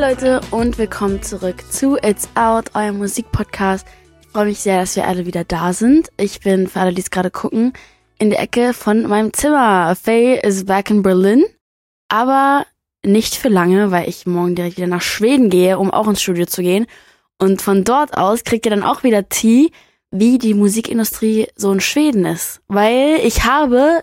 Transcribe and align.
Leute 0.00 0.40
und 0.50 0.78
willkommen 0.78 1.22
zurück 1.22 1.62
zu 1.70 1.98
It's 1.98 2.26
Out, 2.34 2.74
eurem 2.74 2.96
Musikpodcast. 2.96 3.86
Ich 4.22 4.28
freue 4.28 4.46
mich 4.46 4.60
sehr, 4.60 4.80
dass 4.80 4.96
wir 4.96 5.06
alle 5.06 5.26
wieder 5.26 5.44
da 5.44 5.74
sind. 5.74 6.08
Ich 6.16 6.40
bin, 6.40 6.68
für 6.68 6.80
alle, 6.80 6.94
die 6.94 7.02
es 7.02 7.10
gerade 7.10 7.30
gucken, 7.30 7.74
in 8.18 8.30
der 8.30 8.40
Ecke 8.40 8.72
von 8.72 9.02
meinem 9.02 9.34
Zimmer. 9.34 9.94
Faye 9.94 10.40
is 10.40 10.64
back 10.64 10.88
in 10.88 11.02
Berlin, 11.02 11.44
aber 12.08 12.64
nicht 13.04 13.34
für 13.34 13.50
lange, 13.50 13.90
weil 13.90 14.08
ich 14.08 14.24
morgen 14.24 14.54
direkt 14.54 14.78
wieder 14.78 14.86
nach 14.86 15.02
Schweden 15.02 15.50
gehe, 15.50 15.78
um 15.78 15.90
auch 15.90 16.08
ins 16.08 16.22
Studio 16.22 16.46
zu 16.46 16.62
gehen. 16.62 16.86
Und 17.38 17.60
von 17.60 17.84
dort 17.84 18.16
aus 18.16 18.42
kriegt 18.44 18.64
ihr 18.64 18.70
dann 18.70 18.82
auch 18.82 19.02
wieder 19.02 19.28
Tee, 19.28 19.70
wie 20.10 20.38
die 20.38 20.54
Musikindustrie 20.54 21.48
so 21.56 21.72
in 21.72 21.80
Schweden 21.80 22.24
ist. 22.24 22.62
Weil 22.68 23.20
ich 23.22 23.44
habe 23.44 24.00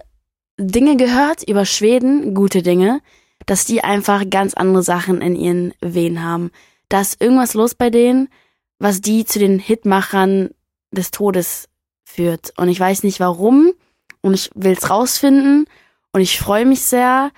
Dinge 0.59 0.95
gehört 0.95 1.41
über 1.41 1.65
Schweden, 1.65 2.35
gute 2.35 2.61
Dinge, 2.61 3.01
dass 3.47 3.65
die 3.65 3.83
einfach 3.83 4.29
ganz 4.29 4.53
andere 4.53 4.83
Sachen 4.83 5.21
in 5.21 5.35
ihren 5.35 5.73
Wehen 5.81 6.23
haben. 6.23 6.51
Da 6.89 7.01
ist 7.01 7.19
irgendwas 7.19 7.55
los 7.55 7.73
bei 7.73 7.89
denen, 7.89 8.29
was 8.77 9.01
die 9.01 9.25
zu 9.25 9.39
den 9.39 9.57
Hitmachern 9.57 10.51
des 10.91 11.09
Todes 11.11 11.67
führt. 12.05 12.53
Und 12.57 12.69
ich 12.69 12.79
weiß 12.79 13.03
nicht 13.03 13.19
warum. 13.19 13.73
Und 14.21 14.33
ich 14.33 14.51
will's 14.53 14.89
rausfinden. 14.89 15.65
Und 16.11 16.21
ich 16.21 16.39
freue 16.39 16.65
mich 16.65 16.81
sehr. 16.81 17.31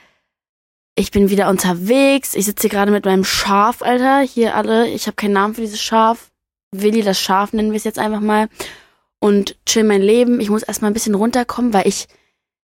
Ich 0.95 1.11
bin 1.11 1.29
wieder 1.29 1.47
unterwegs. 1.47 2.35
Ich 2.35 2.45
sitze 2.45 2.69
gerade 2.69 2.91
mit 2.91 3.05
meinem 3.05 3.23
Schaf, 3.23 3.81
Alter. 3.81 4.19
Hier 4.21 4.55
alle. 4.55 4.87
Ich 4.89 5.05
habe 5.05 5.15
keinen 5.15 5.33
Namen 5.33 5.53
für 5.53 5.61
dieses 5.61 5.81
Schaf. 5.81 6.31
Willi 6.71 7.01
das 7.01 7.19
Schaf 7.19 7.53
nennen 7.53 7.71
wir 7.71 7.77
es 7.77 7.83
jetzt 7.83 7.99
einfach 7.99 8.19
mal. 8.19 8.49
Und 9.19 9.57
chill 9.65 9.83
mein 9.83 10.01
Leben. 10.01 10.39
Ich 10.39 10.49
muss 10.49 10.63
erstmal 10.63 10.89
ein 10.89 10.95
bisschen 10.95 11.15
runterkommen, 11.15 11.73
weil 11.73 11.87
ich 11.87 12.07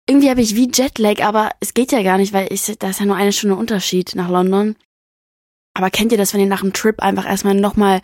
irgendwie 0.08 0.30
habe 0.30 0.42
ich 0.42 0.56
wie 0.56 0.70
Jetlag, 0.74 1.24
aber 1.24 1.52
es 1.60 1.74
geht 1.74 1.92
ja 1.92 2.04
gar 2.04 2.18
nicht, 2.18 2.34
weil 2.34 2.52
ich, 2.52 2.66
da 2.80 2.90
ist 2.90 3.00
ja 3.00 3.06
nur 3.06 3.16
eine 3.16 3.32
Stunde 3.32 3.56
Unterschied 3.56 4.16
nach 4.16 4.30
London. 4.30 4.76
Aber 5.74 5.90
kennt 5.90 6.12
ihr 6.12 6.18
das, 6.18 6.34
wenn 6.34 6.42
ihr 6.42 6.48
nach 6.48 6.62
einem 6.62 6.74
Trip 6.74 7.00
einfach 7.00 7.26
erstmal 7.26 7.56
nochmal 7.56 8.02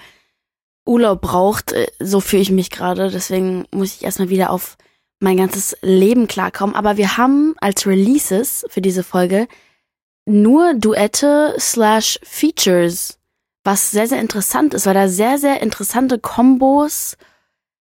Urlaub 0.85 1.21
braucht? 1.21 1.73
Äh, 1.73 1.87
so 1.99 2.19
fühle 2.19 2.41
ich 2.41 2.51
mich 2.51 2.71
gerade. 2.71 3.11
Deswegen 3.11 3.65
muss 3.71 3.95
ich 3.95 4.03
erstmal 4.03 4.29
wieder 4.29 4.49
auf 4.49 4.77
mein 5.19 5.37
ganzes 5.37 5.77
Leben 5.81 6.27
klarkommen. 6.27 6.75
Aber 6.75 6.97
wir 6.97 7.17
haben 7.17 7.55
als 7.59 7.85
Releases 7.85 8.65
für 8.69 8.81
diese 8.81 9.03
Folge 9.03 9.47
nur 10.25 10.73
Duette 10.73 11.55
slash 11.59 12.19
Features, 12.23 13.19
was 13.63 13.91
sehr, 13.91 14.07
sehr 14.07 14.21
interessant 14.21 14.73
ist, 14.73 14.85
weil 14.85 14.93
da 14.93 15.07
sehr, 15.07 15.37
sehr 15.37 15.61
interessante 15.61 16.17
Kombos 16.17 17.17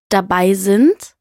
dabei 0.08 0.54
sind. 0.54 1.14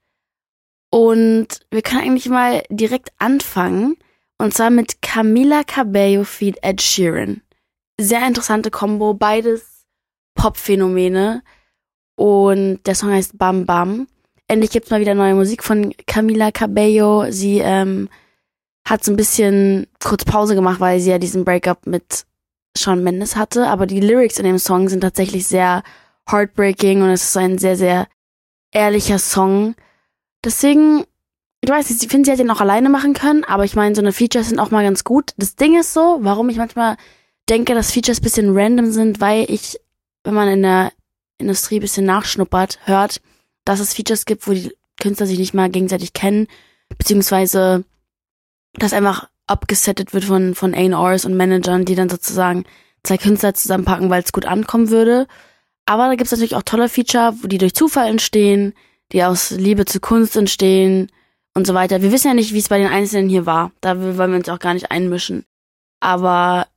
Und 0.98 1.60
wir 1.70 1.84
können 1.84 2.02
eigentlich 2.02 2.28
mal 2.28 2.64
direkt 2.72 3.12
anfangen. 3.20 3.98
Und 4.40 4.56
zwar 4.56 4.72
mit 4.72 5.04
Camila 5.04 5.64
Cabello 5.64 6.24
feed 6.24 6.58
Ed 6.64 6.82
Sheeran. 6.82 7.44
Sehr 8.02 8.26
interessante 8.26 8.72
Combo, 8.72 9.14
beides 9.14 9.86
Pop-Phänomene. 10.34 11.44
Und 12.16 12.80
der 12.88 12.96
Song 12.96 13.12
heißt 13.12 13.38
Bam 13.38 13.68
Bam. 13.68 14.08
Endlich 14.48 14.72
gibt's 14.72 14.90
mal 14.90 15.00
wieder 15.00 15.14
neue 15.14 15.36
Musik 15.36 15.64
von 15.64 15.94
Camila 16.08 16.50
Cabello. 16.50 17.30
Sie 17.30 17.60
ähm, 17.60 18.10
hat 18.84 19.04
so 19.04 19.12
ein 19.12 19.18
bisschen 19.18 19.86
kurz 20.04 20.26
Pause 20.26 20.56
gemacht, 20.56 20.80
weil 20.80 21.00
sie 21.00 21.12
ja 21.12 21.20
diesen 21.20 21.46
Breakup 21.46 21.86
mit 21.86 22.26
Shawn 22.76 23.04
Mendes 23.04 23.36
hatte. 23.36 23.68
Aber 23.68 23.86
die 23.86 24.00
Lyrics 24.00 24.40
in 24.40 24.46
dem 24.46 24.58
Song 24.58 24.90
sind 24.90 25.02
tatsächlich 25.02 25.46
sehr 25.46 25.84
heartbreaking 26.28 27.04
und 27.04 27.10
es 27.10 27.24
ist 27.26 27.38
ein 27.38 27.60
sehr, 27.60 27.76
sehr 27.76 28.08
ehrlicher 28.72 29.20
Song 29.20 29.76
Deswegen, 30.48 31.04
ich 31.60 31.70
weiß 31.70 31.90
nicht, 31.90 32.02
ich 32.02 32.10
finde, 32.10 32.26
sie 32.26 32.32
hätte 32.32 32.44
ihn 32.44 32.52
auch 32.52 32.62
alleine 32.62 32.88
machen 32.88 33.12
können, 33.14 33.44
aber 33.44 33.66
ich 33.66 33.76
meine, 33.76 33.94
so 33.94 34.02
eine 34.02 34.14
Features 34.14 34.48
sind 34.48 34.60
auch 34.60 34.72
mal 34.72 34.86
ganz 34.86 35.04
gut. 35.04 35.34
Das 35.36 35.58
Ding 35.58 35.78
ist 35.78 35.92
so, 35.94 36.20
warum 36.22 36.48
ich 36.48 36.56
manchmal 36.56 36.96
denke, 37.50 37.74
dass 37.74 37.92
Features 37.92 38.22
bisschen 38.22 38.58
random 38.58 38.90
sind, 38.92 39.20
weil 39.20 39.52
ich, 39.52 39.78
wenn 40.24 40.34
man 40.34 40.48
in 40.48 40.62
der 40.62 40.94
Industrie 41.38 41.82
bisschen 41.82 42.06
nachschnuppert, 42.06 42.80
hört, 42.86 43.20
dass 43.66 43.82
es 43.82 43.94
Features 43.94 44.24
gibt, 44.24 44.48
wo 44.48 44.54
die 44.54 44.72
Künstler 45.02 45.28
sich 45.28 45.38
nicht 45.38 45.54
mal 45.54 45.70
gegenseitig 45.70 46.14
kennen, 46.14 46.48
beziehungsweise 46.98 47.84
dass 48.76 48.94
einfach 48.94 49.28
abgesettet 49.48 50.14
wird 50.14 50.24
von, 50.24 50.56
von 50.56 50.74
A&Rs 50.74 51.26
und 51.26 51.36
Managern, 51.36 51.84
die 51.84 51.96
dann 51.96 52.08
sozusagen 52.08 52.64
zwei 53.04 53.18
Künstler 53.18 53.54
zusammenpacken, 53.54 54.10
weil 54.10 54.24
es 54.24 54.32
gut 54.32 54.46
ankommen 54.46 54.92
würde. 54.92 55.28
Aber 55.86 56.06
da 56.06 56.12
gibt 56.12 56.28
es 56.28 56.32
natürlich 56.32 56.56
auch 56.56 56.64
tolle 56.64 56.88
Feature, 56.88 57.36
die 57.44 57.58
durch 57.58 57.74
Zufall 57.74 58.08
entstehen, 58.08 58.74
die 59.12 59.24
aus 59.24 59.52
Liebe 59.52 59.86
zu 59.86 60.00
Kunst 60.00 60.36
entstehen 60.36 61.12
und 61.54 61.66
so 61.66 61.74
weiter. 61.74 62.02
Wir 62.02 62.12
wissen 62.12 62.28
ja 62.28 62.34
nicht, 62.34 62.54
wie 62.54 62.60
es 62.60 62.70
bei 62.70 62.78
den 62.78 62.88
Einzelnen 62.88 63.30
hier 63.30 63.46
war. 63.46 63.72
Da 63.82 64.00
wollen 64.00 64.32
wir 64.32 64.38
uns 64.38 64.50
auch 64.50 64.60
gar 64.60 64.74
nicht 64.74 64.92
einmischen. 64.92 65.46
Aber 66.00 66.68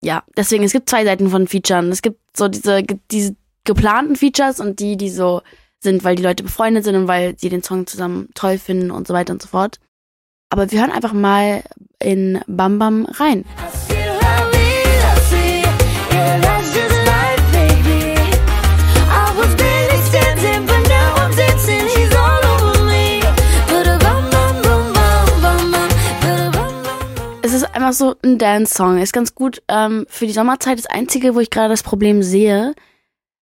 ja, 0.00 0.22
deswegen, 0.36 0.64
es 0.64 0.72
gibt 0.72 0.88
zwei 0.88 1.04
Seiten 1.04 1.28
von 1.28 1.48
Featuren. 1.48 1.90
Es 1.90 2.02
gibt 2.02 2.20
so 2.36 2.48
diese, 2.48 2.82
diese 3.10 3.34
geplanten 3.64 4.16
Features 4.16 4.60
und 4.60 4.80
die, 4.80 4.96
die 4.96 5.10
so 5.10 5.42
sind, 5.80 6.04
weil 6.04 6.16
die 6.16 6.22
Leute 6.22 6.42
befreundet 6.42 6.84
sind 6.84 6.96
und 6.96 7.08
weil 7.08 7.38
sie 7.38 7.48
den 7.48 7.62
Song 7.62 7.86
zusammen 7.86 8.28
toll 8.34 8.58
finden 8.58 8.90
und 8.90 9.06
so 9.06 9.14
weiter 9.14 9.32
und 9.32 9.42
so 9.42 9.48
fort. 9.48 9.80
Aber 10.50 10.70
wir 10.70 10.80
hören 10.80 10.92
einfach 10.92 11.12
mal 11.12 11.62
in 12.00 12.40
Bam 12.46 12.78
Bam 12.78 13.06
rein. 13.06 13.44
Einfach 27.88 27.98
so 27.98 28.16
ein 28.22 28.38
Dance-Song. 28.38 28.98
Ist 28.98 29.12
ganz 29.12 29.34
gut 29.34 29.62
ähm, 29.68 30.06
für 30.08 30.26
die 30.26 30.32
Sommerzeit. 30.32 30.78
Das 30.78 30.86
Einzige, 30.86 31.34
wo 31.34 31.40
ich 31.40 31.50
gerade 31.50 31.70
das 31.70 31.82
Problem 31.82 32.22
sehe, 32.22 32.74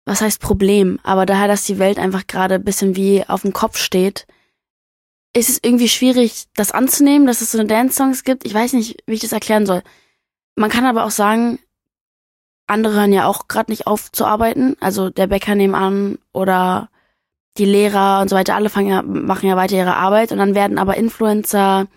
was 0.05 0.21
heißt 0.21 0.41
Problem? 0.41 0.99
Aber 1.03 1.25
daher, 1.25 1.47
dass 1.47 1.65
die 1.65 1.79
Welt 1.79 1.99
einfach 1.99 2.25
gerade 2.27 2.55
ein 2.55 2.63
bisschen 2.63 2.95
wie 2.95 3.23
auf 3.27 3.43
dem 3.43 3.53
Kopf 3.53 3.77
steht, 3.77 4.25
ist 5.35 5.49
es 5.49 5.59
irgendwie 5.61 5.89
schwierig, 5.89 6.45
das 6.55 6.71
anzunehmen, 6.71 7.27
dass 7.27 7.41
es 7.41 7.51
so 7.51 7.59
eine 7.59 7.67
Dance-Songs 7.67 8.23
gibt. 8.23 8.45
Ich 8.45 8.53
weiß 8.53 8.73
nicht, 8.73 9.03
wie 9.05 9.13
ich 9.13 9.21
das 9.21 9.31
erklären 9.31 9.65
soll. 9.65 9.83
Man 10.55 10.69
kann 10.69 10.85
aber 10.85 11.05
auch 11.05 11.11
sagen, 11.11 11.59
andere 12.67 12.95
hören 12.95 13.13
ja 13.13 13.27
auch 13.27 13.47
gerade 13.47 13.71
nicht 13.71 13.87
auf 13.87 14.11
zu 14.11 14.25
arbeiten. 14.25 14.75
Also 14.79 15.09
der 15.09 15.27
Bäcker 15.27 15.55
nebenan 15.55 16.17
oder 16.31 16.89
die 17.57 17.65
Lehrer 17.65 18.21
und 18.21 18.29
so 18.29 18.35
weiter, 18.35 18.55
alle 18.55 18.69
fangen 18.69 18.89
ja, 18.89 19.03
machen 19.03 19.47
ja 19.47 19.55
weiter 19.55 19.75
ihre 19.75 19.95
Arbeit 19.95 20.31
und 20.31 20.39
dann 20.39 20.55
werden 20.55 20.79
aber 20.79 20.97
Influencer, 20.97 21.87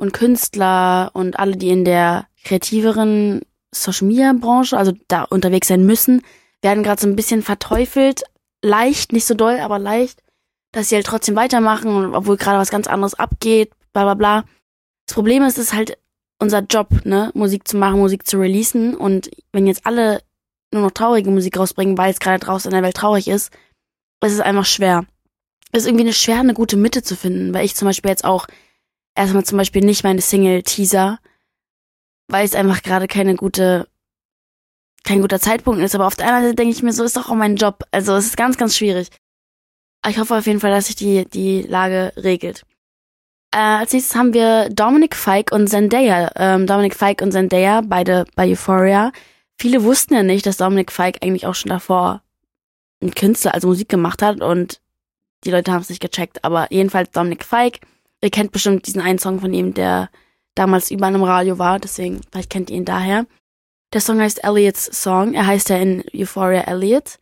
und 0.00 0.12
Künstler 0.12 1.10
und 1.12 1.38
alle, 1.38 1.56
die 1.56 1.68
in 1.68 1.84
der 1.84 2.26
kreativeren 2.42 3.42
Social 3.72 4.08
Media 4.08 4.32
Branche, 4.32 4.76
also 4.76 4.92
da 5.08 5.24
unterwegs 5.24 5.68
sein 5.68 5.84
müssen, 5.84 6.22
werden 6.62 6.82
gerade 6.82 7.00
so 7.00 7.06
ein 7.06 7.16
bisschen 7.16 7.42
verteufelt. 7.42 8.22
Leicht, 8.62 9.12
nicht 9.12 9.26
so 9.26 9.34
doll, 9.34 9.60
aber 9.60 9.78
leicht, 9.78 10.22
dass 10.72 10.88
sie 10.88 10.96
halt 10.96 11.06
trotzdem 11.06 11.36
weitermachen, 11.36 12.14
obwohl 12.14 12.38
gerade 12.38 12.58
was 12.58 12.70
ganz 12.70 12.86
anderes 12.86 13.14
abgeht, 13.14 13.72
bla 13.92 14.04
bla 14.04 14.14
bla. 14.14 14.44
Das 15.06 15.14
Problem 15.14 15.42
ist, 15.42 15.58
es 15.58 15.66
ist 15.66 15.74
halt 15.74 15.98
unser 16.38 16.60
Job, 16.60 17.04
ne, 17.04 17.30
Musik 17.34 17.68
zu 17.68 17.76
machen, 17.76 17.98
Musik 17.98 18.26
zu 18.26 18.38
releasen. 18.38 18.96
Und 18.96 19.30
wenn 19.52 19.66
jetzt 19.66 19.84
alle 19.84 20.22
nur 20.72 20.82
noch 20.82 20.92
traurige 20.92 21.30
Musik 21.30 21.58
rausbringen, 21.58 21.98
weil 21.98 22.10
es 22.10 22.20
gerade 22.20 22.42
draußen 22.42 22.70
in 22.70 22.74
der 22.74 22.82
Welt 22.82 22.96
traurig 22.96 23.28
ist, 23.28 23.52
ist 24.24 24.32
es 24.32 24.40
einfach 24.40 24.64
schwer. 24.64 25.04
Es 25.72 25.82
ist 25.82 25.88
irgendwie 25.88 26.04
eine 26.04 26.12
schwer, 26.14 26.40
eine 26.40 26.54
gute 26.54 26.78
Mitte 26.78 27.02
zu 27.02 27.16
finden, 27.16 27.52
weil 27.52 27.66
ich 27.66 27.76
zum 27.76 27.86
Beispiel 27.86 28.10
jetzt 28.10 28.24
auch 28.24 28.46
erstmal 29.14 29.44
zum 29.44 29.58
Beispiel 29.58 29.84
nicht 29.84 30.04
meine 30.04 30.20
Single-Teaser, 30.20 31.18
weil 32.28 32.44
es 32.44 32.54
einfach 32.54 32.82
gerade 32.82 33.08
keine 33.08 33.34
gute, 33.34 33.88
kein 35.04 35.20
guter 35.20 35.40
Zeitpunkt 35.40 35.80
ist. 35.80 35.94
Aber 35.94 36.06
auf 36.06 36.16
der 36.16 36.26
anderen 36.26 36.44
Seite 36.46 36.56
denke 36.56 36.72
ich 36.72 36.82
mir, 36.82 36.92
so 36.92 37.04
ist 37.04 37.16
doch 37.16 37.28
auch 37.28 37.34
mein 37.34 37.56
Job. 37.56 37.84
Also 37.90 38.14
es 38.14 38.26
ist 38.26 38.36
ganz, 38.36 38.56
ganz 38.56 38.76
schwierig. 38.76 39.08
Ich 40.08 40.18
hoffe 40.18 40.36
auf 40.36 40.46
jeden 40.46 40.60
Fall, 40.60 40.70
dass 40.70 40.86
sich 40.86 40.96
die, 40.96 41.26
die 41.26 41.62
Lage 41.62 42.12
regelt. 42.16 42.64
Äh, 43.52 43.58
als 43.58 43.92
nächstes 43.92 44.16
haben 44.16 44.32
wir 44.32 44.68
Dominic 44.70 45.16
Fike 45.16 45.54
und 45.54 45.68
Zendaya. 45.68 46.30
Ähm, 46.36 46.66
Dominic 46.66 46.94
Fike 46.94 47.22
und 47.24 47.32
Zendaya, 47.32 47.82
beide 47.84 48.24
bei 48.36 48.48
Euphoria. 48.48 49.12
Viele 49.58 49.82
wussten 49.82 50.14
ja 50.14 50.22
nicht, 50.22 50.46
dass 50.46 50.56
Dominic 50.56 50.92
Fike 50.92 51.18
eigentlich 51.22 51.46
auch 51.46 51.54
schon 51.54 51.70
davor 51.70 52.22
ein 53.02 53.14
Künstler, 53.14 53.54
also 53.54 53.68
Musik 53.68 53.88
gemacht 53.88 54.22
hat 54.22 54.40
und 54.40 54.80
die 55.44 55.50
Leute 55.50 55.72
haben 55.72 55.80
es 55.82 55.88
nicht 55.88 56.00
gecheckt. 56.00 56.44
Aber 56.44 56.68
jedenfalls 56.70 57.10
Dominic 57.10 57.44
Fike 57.44 57.80
Ihr 58.22 58.30
kennt 58.30 58.52
bestimmt 58.52 58.86
diesen 58.86 59.00
einen 59.00 59.18
Song 59.18 59.40
von 59.40 59.52
ihm, 59.54 59.74
der 59.74 60.10
damals 60.54 60.90
überall 60.90 61.14
im 61.14 61.22
Radio 61.22 61.58
war, 61.58 61.78
deswegen, 61.78 62.20
vielleicht 62.30 62.50
kennt 62.50 62.70
ihr 62.70 62.76
ihn 62.76 62.84
daher. 62.84 63.26
Der 63.92 64.00
Song 64.00 64.20
heißt 64.20 64.44
Elliots 64.44 65.02
Song. 65.02 65.34
Er 65.34 65.46
heißt 65.46 65.68
ja 65.68 65.76
in 65.76 66.04
Euphoria 66.14 66.62
Elliot. 66.62 67.18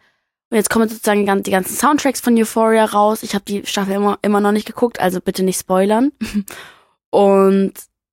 Und 0.50 0.56
jetzt 0.56 0.70
kommen 0.70 0.88
sozusagen 0.88 1.42
die 1.42 1.50
ganzen 1.50 1.74
Soundtracks 1.74 2.20
von 2.20 2.36
Euphoria 2.36 2.84
raus. 2.84 3.22
Ich 3.22 3.34
habe 3.34 3.44
die 3.46 3.64
Staffel 3.66 3.94
immer, 3.94 4.18
immer 4.22 4.40
noch 4.40 4.52
nicht 4.52 4.66
geguckt, 4.66 5.00
also 5.00 5.20
bitte 5.20 5.42
nicht 5.42 5.60
spoilern. 5.60 6.12
Und 7.10 7.72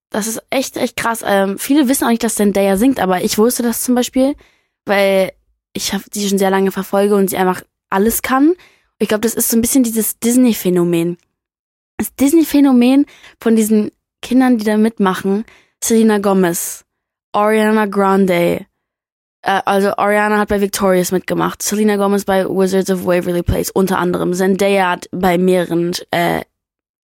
das 0.09 0.27
ist 0.27 0.41
echt, 0.49 0.77
echt 0.77 0.95
krass. 0.95 1.21
Ähm, 1.25 1.57
viele 1.57 1.89
wissen 1.89 2.05
auch 2.05 2.09
nicht, 2.09 2.23
dass 2.23 2.35
Zendaya 2.35 2.77
singt, 2.77 2.99
aber 2.99 3.21
ich 3.21 3.37
wusste 3.37 3.63
das 3.63 3.83
zum 3.83 3.95
Beispiel, 3.95 4.35
weil 4.85 5.33
ich 5.73 5.93
hab 5.93 6.01
sie 6.11 6.27
schon 6.27 6.37
sehr 6.37 6.49
lange 6.49 6.71
verfolge 6.71 7.15
und 7.15 7.29
sie 7.29 7.37
einfach 7.37 7.61
alles 7.89 8.21
kann. 8.21 8.53
Ich 8.99 9.09
glaube, 9.09 9.21
das 9.21 9.33
ist 9.33 9.49
so 9.49 9.57
ein 9.57 9.61
bisschen 9.61 9.83
dieses 9.83 10.19
Disney-Phänomen 10.19 11.17
das 11.97 12.13
Disney-Phänomen 12.15 13.05
von 13.39 13.55
diesen 13.55 13.91
Kindern, 14.21 14.57
die 14.57 14.65
da 14.65 14.77
mitmachen, 14.77 15.45
Selena 15.83 16.17
Gomez, 16.19 16.85
Ariana 17.31 17.85
Grande, 17.85 18.65
Äh, 19.45 19.61
also 19.65 19.95
Ariana 19.95 20.39
hat 20.39 20.49
bei 20.49 20.59
Victorious 20.59 21.11
mitgemacht, 21.11 21.61
Selena 21.61 21.97
Gomez 21.97 22.25
bei 22.25 22.45
Wizards 22.45 22.89
of 22.89 23.05
Waverly 23.05 23.43
Place 23.43 23.69
unter 23.69 23.99
anderem, 23.99 24.33
Zendaya 24.33 24.89
hat 24.89 25.07
bei 25.11 25.37
mehreren 25.37 25.93
äh, 26.09 26.41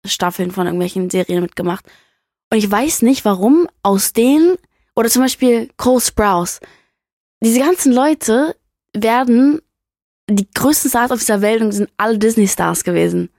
Staffeln 0.05 0.49
von 0.49 0.65
irgendwelchen 0.65 1.09
Serien 1.11 1.43
mitgemacht. 1.43 1.85
Und 2.51 2.57
ich 2.57 2.69
weiß 2.69 3.03
nicht, 3.03 3.23
warum 3.25 3.67
aus 3.83 4.13
denen, 4.13 4.57
oder 4.95 5.09
zum 5.09 5.21
Beispiel 5.21 5.69
Cole 5.77 6.01
Sprouse, 6.01 6.59
diese 7.43 7.59
ganzen 7.59 7.93
Leute 7.93 8.55
werden 8.93 9.61
die 10.27 10.47
größten 10.51 10.89
Stars 10.89 11.11
auf 11.11 11.19
dieser 11.19 11.41
Welt 11.41 11.61
und 11.61 11.71
sind 11.71 11.91
alle 11.97 12.17
Disney-Stars 12.17 12.83
gewesen. 12.83 13.29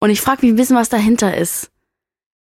Und 0.00 0.10
ich 0.10 0.20
frage 0.20 0.46
mich 0.46 0.56
bisschen, 0.56 0.76
was 0.76 0.88
dahinter 0.88 1.36
ist. 1.36 1.70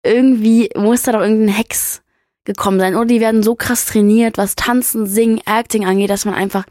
Irgendwie 0.05 0.71
muss 0.77 1.03
da 1.03 1.13
doch 1.13 1.21
irgendein 1.21 1.55
Hex 1.55 2.03
gekommen 2.45 2.81
sein. 2.81 2.95
Oder 2.97 3.07
die 3.07 3.21
werden 3.21 3.43
so 3.43 3.55
krass 3.55 3.87
trainiert, 3.87 4.39
was 4.39 4.57
Tanzen, 4.57 5.07
Singen, 5.07 5.41
Acting 5.45 5.85
angeht, 5.85 6.11
dass 6.11 6.25
man 6.25 6.35
einfach 6.35 6.65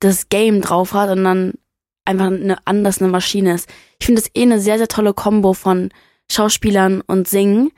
das 0.00 0.28
Game 0.28 0.60
drauf 0.60 0.92
hat 0.92 1.10
und 1.10 1.24
dann 1.24 1.54
einfach 2.04 2.26
eine, 2.26 2.58
anders 2.64 3.00
eine 3.00 3.10
Maschine 3.10 3.54
ist. 3.54 3.68
Ich 3.98 4.06
finde 4.06 4.22
das 4.22 4.30
eh 4.34 4.42
eine 4.42 4.60
sehr, 4.60 4.78
sehr 4.78 4.88
tolle 4.88 5.14
Kombo 5.14 5.54
von 5.54 5.90
Schauspielern 6.30 7.02
und 7.06 7.28
Singen. 7.28 7.70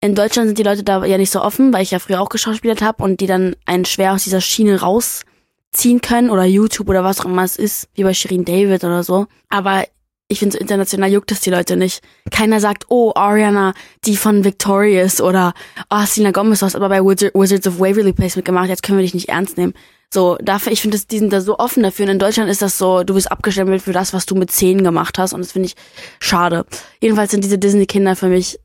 In 0.00 0.14
Deutschland 0.14 0.48
sind 0.48 0.58
die 0.58 0.62
Leute 0.62 0.82
da 0.82 1.04
ja 1.04 1.18
nicht 1.18 1.30
so 1.30 1.42
offen, 1.42 1.72
weil 1.72 1.82
ich 1.82 1.90
ja 1.90 1.98
früher 1.98 2.20
auch 2.20 2.28
geschauspielert 2.28 2.82
habe 2.82 3.02
und 3.02 3.20
die 3.20 3.26
dann 3.26 3.54
einen 3.66 3.84
schwer 3.84 4.14
aus 4.14 4.24
dieser 4.24 4.40
Schiene 4.40 4.80
rausziehen 4.80 6.00
können 6.00 6.30
oder 6.30 6.44
YouTube 6.44 6.88
oder 6.88 7.04
was 7.04 7.20
auch 7.20 7.26
immer 7.26 7.44
es 7.44 7.56
ist, 7.56 7.88
wie 7.94 8.04
bei 8.04 8.14
Shirin 8.14 8.44
David 8.44 8.82
oder 8.84 9.04
so. 9.04 9.26
Aber 9.48 9.84
ich 10.30 10.38
finde, 10.38 10.54
so 10.54 10.60
international 10.60 11.10
juckt 11.10 11.32
es 11.32 11.40
die 11.40 11.50
Leute 11.50 11.76
nicht. 11.76 12.02
Keiner 12.30 12.60
sagt, 12.60 12.86
oh, 12.88 13.12
Ariana, 13.14 13.74
die 14.04 14.16
von 14.16 14.44
Victorious 14.44 15.20
oder 15.20 15.54
oh, 15.90 16.04
Selena 16.06 16.30
Gomez, 16.30 16.60
du 16.60 16.66
aber 16.66 16.88
bei 16.88 17.02
Wizards 17.02 17.66
of 17.66 17.80
Waverly 17.80 18.12
Place 18.12 18.36
mitgemacht, 18.36 18.68
jetzt 18.68 18.82
können 18.82 18.98
wir 18.98 19.02
dich 19.02 19.14
nicht 19.14 19.28
ernst 19.28 19.58
nehmen. 19.58 19.74
So, 20.12 20.36
dafür, 20.40 20.72
ich 20.72 20.82
finde, 20.82 20.98
die 20.98 21.18
sind 21.18 21.32
da 21.32 21.40
so 21.40 21.58
offen 21.58 21.82
dafür. 21.82 22.04
Und 22.04 22.12
in 22.12 22.18
Deutschland 22.20 22.48
ist 22.48 22.62
das 22.62 22.78
so, 22.78 23.02
du 23.02 23.14
bist 23.14 23.30
abgestempelt 23.30 23.82
für 23.82 23.92
das, 23.92 24.12
was 24.12 24.24
du 24.24 24.36
mit 24.36 24.50
zehn 24.52 24.84
gemacht 24.84 25.18
hast. 25.18 25.32
Und 25.32 25.40
das 25.40 25.52
finde 25.52 25.66
ich 25.66 25.74
schade. 26.20 26.64
Jedenfalls 27.00 27.32
sind 27.32 27.44
diese 27.44 27.58
Disney-Kinder 27.58 28.14
für 28.14 28.28
mich 28.28 28.58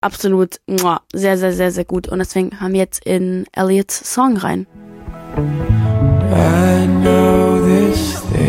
absolut 0.00 0.60
muah, 0.66 1.02
sehr, 1.12 1.36
sehr, 1.38 1.52
sehr, 1.52 1.72
sehr 1.72 1.84
gut. 1.84 2.08
Und 2.08 2.20
deswegen 2.20 2.60
haben 2.60 2.72
wir 2.72 2.80
jetzt 2.80 3.04
in 3.04 3.46
Elliots 3.52 4.14
Song 4.14 4.36
rein. 4.36 4.66
I 6.32 6.86
know 6.86 7.60
this 7.64 8.20
thing 8.32 8.39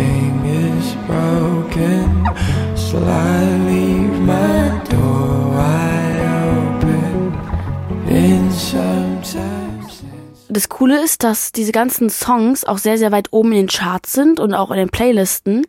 das 10.51 10.69
Coole 10.69 11.01
ist, 11.03 11.23
dass 11.23 11.51
diese 11.51 11.71
ganzen 11.71 12.09
Songs 12.09 12.65
auch 12.65 12.77
sehr, 12.77 12.97
sehr 12.97 13.11
weit 13.11 13.31
oben 13.31 13.51
in 13.51 13.59
den 13.59 13.67
Charts 13.67 14.13
sind 14.13 14.39
und 14.39 14.53
auch 14.53 14.71
in 14.71 14.77
den 14.77 14.89
Playlisten, 14.89 15.65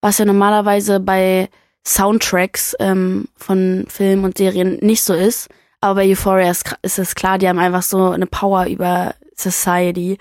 was 0.00 0.18
ja 0.18 0.24
normalerweise 0.24 1.00
bei 1.00 1.48
Soundtracks 1.86 2.76
ähm, 2.80 3.28
von 3.36 3.84
Filmen 3.88 4.24
und 4.24 4.38
Serien 4.38 4.78
nicht 4.80 5.02
so 5.02 5.14
ist. 5.14 5.48
Aber 5.80 5.96
bei 5.96 6.10
Euphoria 6.10 6.50
ist, 6.50 6.76
ist 6.82 6.98
es 6.98 7.14
klar, 7.14 7.38
die 7.38 7.48
haben 7.48 7.58
einfach 7.58 7.82
so 7.82 8.10
eine 8.10 8.26
Power 8.26 8.66
über 8.66 9.14
Society. 9.36 10.18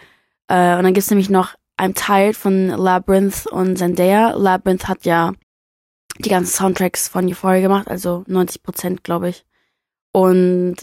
Äh, 0.48 0.76
und 0.78 0.84
dann 0.84 0.94
gibt's 0.94 1.10
nämlich 1.10 1.30
noch 1.30 1.56
einen 1.78 1.94
Teil 1.94 2.34
von 2.34 2.70
Labyrinth 2.70 3.48
und 3.48 3.78
Zendaya. 3.78 4.32
Labyrinth 4.32 4.88
hat 4.88 5.06
ja 5.06 5.34
die 6.20 6.30
ganzen 6.30 6.52
Soundtracks 6.52 7.08
von 7.08 7.28
Euphoria 7.28 7.62
gemacht, 7.62 7.88
also 7.88 8.24
90 8.28 8.64
Prozent, 8.64 9.04
glaube 9.04 9.30
ich. 9.30 9.46
Und 10.12 10.78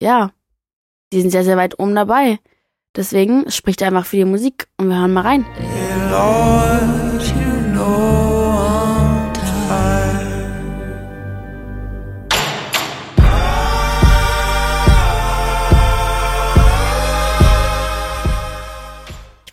ja, 0.00 0.32
die 1.12 1.20
sind 1.20 1.30
sehr, 1.30 1.44
sehr 1.44 1.56
weit 1.56 1.78
oben 1.78 1.94
dabei. 1.94 2.38
Deswegen 2.96 3.50
spricht 3.50 3.80
er 3.80 3.88
einfach 3.88 4.06
für 4.06 4.16
die 4.16 4.24
Musik 4.24 4.66
und 4.76 4.88
wir 4.88 4.98
hören 4.98 5.12
mal 5.12 5.22
rein. 5.22 5.46
Lord, 6.10 7.26
you 7.28 7.72
know 7.72 8.42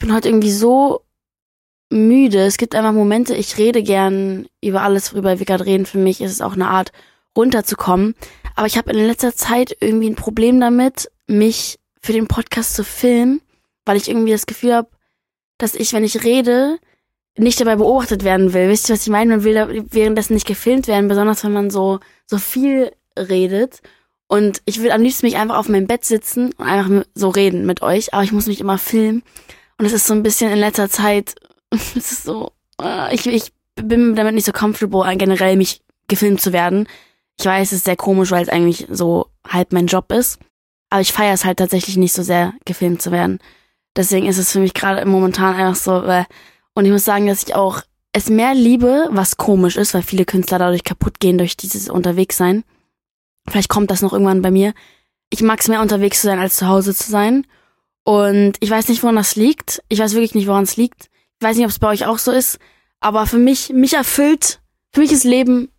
bin 0.10 0.16
heute 0.16 0.30
irgendwie 0.30 0.52
so 0.52 1.02
müde. 1.92 2.40
Es 2.40 2.58
gibt 2.58 2.74
einfach 2.74 2.94
Momente, 2.94 3.36
ich 3.36 3.58
rede 3.58 3.84
gern 3.84 4.48
über 4.64 4.82
alles, 4.82 5.14
worüber 5.14 5.38
wir 5.38 5.46
gerade 5.46 5.66
reden. 5.66 5.86
Für 5.86 6.00
mich 6.00 6.20
ist 6.22 6.32
es 6.32 6.42
auch 6.42 6.54
eine 6.54 6.68
Art, 6.68 6.92
runterzukommen. 7.38 8.16
Aber 8.60 8.68
ich 8.68 8.78
habe 8.78 8.92
in 8.92 9.08
letzter 9.08 9.34
Zeit 9.34 9.78
irgendwie 9.80 10.10
ein 10.10 10.18
Problem 10.18 10.60
damit, 10.60 11.10
mich 11.28 11.80
für 12.02 12.12
den 12.12 12.28
Podcast 12.28 12.74
zu 12.74 12.84
filmen, 12.84 13.40
weil 13.86 13.96
ich 13.96 14.10
irgendwie 14.10 14.34
das 14.34 14.48
Gefühl 14.48 14.74
habe, 14.74 14.90
dass 15.58 15.76
ich, 15.76 15.94
wenn 15.94 16.04
ich 16.04 16.26
rede, 16.26 16.78
nicht 17.38 17.62
dabei 17.62 17.78
beobachtet 17.78 18.26
werden 18.26 18.52
will. 18.52 18.68
Wisst 18.68 18.90
ihr, 18.90 18.96
was 18.96 19.04
ich 19.04 19.08
meine? 19.08 19.32
Man 19.32 19.46
will 19.46 19.54
da 19.54 19.70
währenddessen 19.70 20.34
nicht 20.34 20.46
gefilmt 20.46 20.90
werden, 20.90 21.08
besonders 21.08 21.42
wenn 21.46 21.54
man 21.54 21.70
so, 21.70 22.02
so 22.26 22.38
viel 22.38 22.92
redet. 23.18 23.80
Und 24.28 24.62
ich 24.66 24.84
will 24.84 24.92
am 24.92 25.04
liebsten 25.04 25.28
mich 25.28 25.38
einfach 25.38 25.56
auf 25.56 25.70
meinem 25.70 25.88
Bett 25.88 26.04
sitzen 26.04 26.52
und 26.58 26.66
einfach 26.66 27.06
so 27.16 27.30
reden 27.30 27.66
mit 27.66 27.82
euch, 27.82 28.14
aber 28.14 28.24
ich 28.24 28.34
muss 28.34 28.48
mich 28.48 28.60
immer 28.60 28.78
filmen. 28.78 29.24
Und 29.78 29.86
es 29.86 29.94
ist 29.94 30.06
so 30.06 30.14
ein 30.14 30.22
bisschen 30.22 30.52
in 30.52 30.60
letzter 30.60 30.90
Zeit, 30.90 31.36
es 31.70 31.96
ist 31.96 32.24
so, 32.24 32.52
äh, 32.82 33.16
ich, 33.16 33.26
ich 33.26 33.54
bin 33.76 34.18
damit 34.18 34.36
nicht 34.36 34.46
so 34.46 34.52
comfortable, 34.52 35.16
generell 35.16 35.56
mich 35.56 35.80
gefilmt 36.10 36.42
zu 36.42 36.52
werden. 36.52 36.90
Ich 37.40 37.46
weiß, 37.46 37.72
es 37.72 37.78
ist 37.78 37.86
sehr 37.86 37.96
komisch, 37.96 38.32
weil 38.32 38.44
es 38.44 38.50
eigentlich 38.50 38.88
so 38.90 39.28
halt 39.48 39.72
mein 39.72 39.88
Job 39.88 40.12
ist. 40.12 40.40
Aber 40.90 41.02
ich 41.02 41.14
feiere 41.14 41.34
es 41.34 41.46
halt 41.46 41.60
tatsächlich 41.60 41.96
nicht 41.96 42.14
so 42.14 42.22
sehr, 42.22 42.54
gefilmt 42.66 43.02
zu 43.02 43.12
werden. 43.12 43.40
Deswegen 43.96 44.28
ist 44.28 44.38
es 44.38 44.52
für 44.52 44.60
mich 44.60 44.74
gerade 44.74 45.06
momentan 45.06 45.56
einfach 45.56 45.76
so, 45.76 46.04
äh, 46.04 46.26
und 46.74 46.86
ich 46.86 46.92
muss 46.92 47.06
sagen, 47.06 47.28
dass 47.28 47.44
ich 47.44 47.56
auch 47.56 47.82
es 48.12 48.30
mehr 48.30 48.54
liebe, 48.54 49.08
was 49.12 49.38
komisch 49.38 49.78
ist, 49.78 49.94
weil 49.94 50.02
viele 50.02 50.26
Künstler 50.26 50.60
dadurch 50.60 50.84
kaputt 50.84 51.20
gehen 51.20 51.38
durch 51.38 51.56
dieses 51.56 51.90
Unterwegssein. 51.90 52.64
Vielleicht 53.48 53.70
kommt 53.70 53.92
das 53.92 54.02
noch 54.02 54.14
irgendwann 54.14 54.42
bei 54.42 54.52
mir. 54.52 54.74
Ich 55.30 55.42
mag 55.42 55.60
es 55.60 55.68
mehr 55.68 55.82
unterwegs 55.82 56.22
zu 56.22 56.28
sein, 56.28 56.40
als 56.40 56.58
zu 56.58 56.68
Hause 56.68 56.94
zu 56.94 57.10
sein. 57.10 57.46
Und 58.04 58.54
ich 58.60 58.70
weiß 58.70 58.90
nicht, 58.90 59.04
woran 59.04 59.16
das 59.16 59.36
liegt. 59.36 59.82
Ich 59.90 60.00
weiß 60.00 60.14
wirklich 60.14 60.36
nicht, 60.36 60.48
woran 60.48 60.64
es 60.64 60.76
liegt. 60.76 61.10
Ich 61.40 61.48
weiß 61.48 61.56
nicht, 61.56 61.66
ob 61.66 61.72
es 61.72 61.80
bei 61.80 61.88
euch 61.88 62.06
auch 62.06 62.18
so 62.18 62.32
ist. 62.32 62.60
Aber 63.00 63.28
für 63.28 63.38
mich, 63.38 63.70
mich 63.70 63.94
erfüllt, 63.94 64.60
für 64.92 65.02
mich 65.02 65.12
ist 65.12 65.24
Leben, 65.24 65.70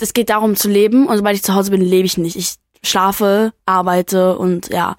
es 0.00 0.12
geht 0.12 0.30
darum 0.30 0.56
zu 0.56 0.68
leben. 0.68 1.06
Und 1.06 1.16
sobald 1.16 1.36
ich 1.36 1.42
zu 1.42 1.54
Hause 1.54 1.70
bin, 1.70 1.80
lebe 1.80 2.06
ich 2.06 2.18
nicht. 2.18 2.36
Ich 2.36 2.54
schlafe, 2.82 3.52
arbeite 3.66 4.38
und 4.38 4.68
ja, 4.68 4.96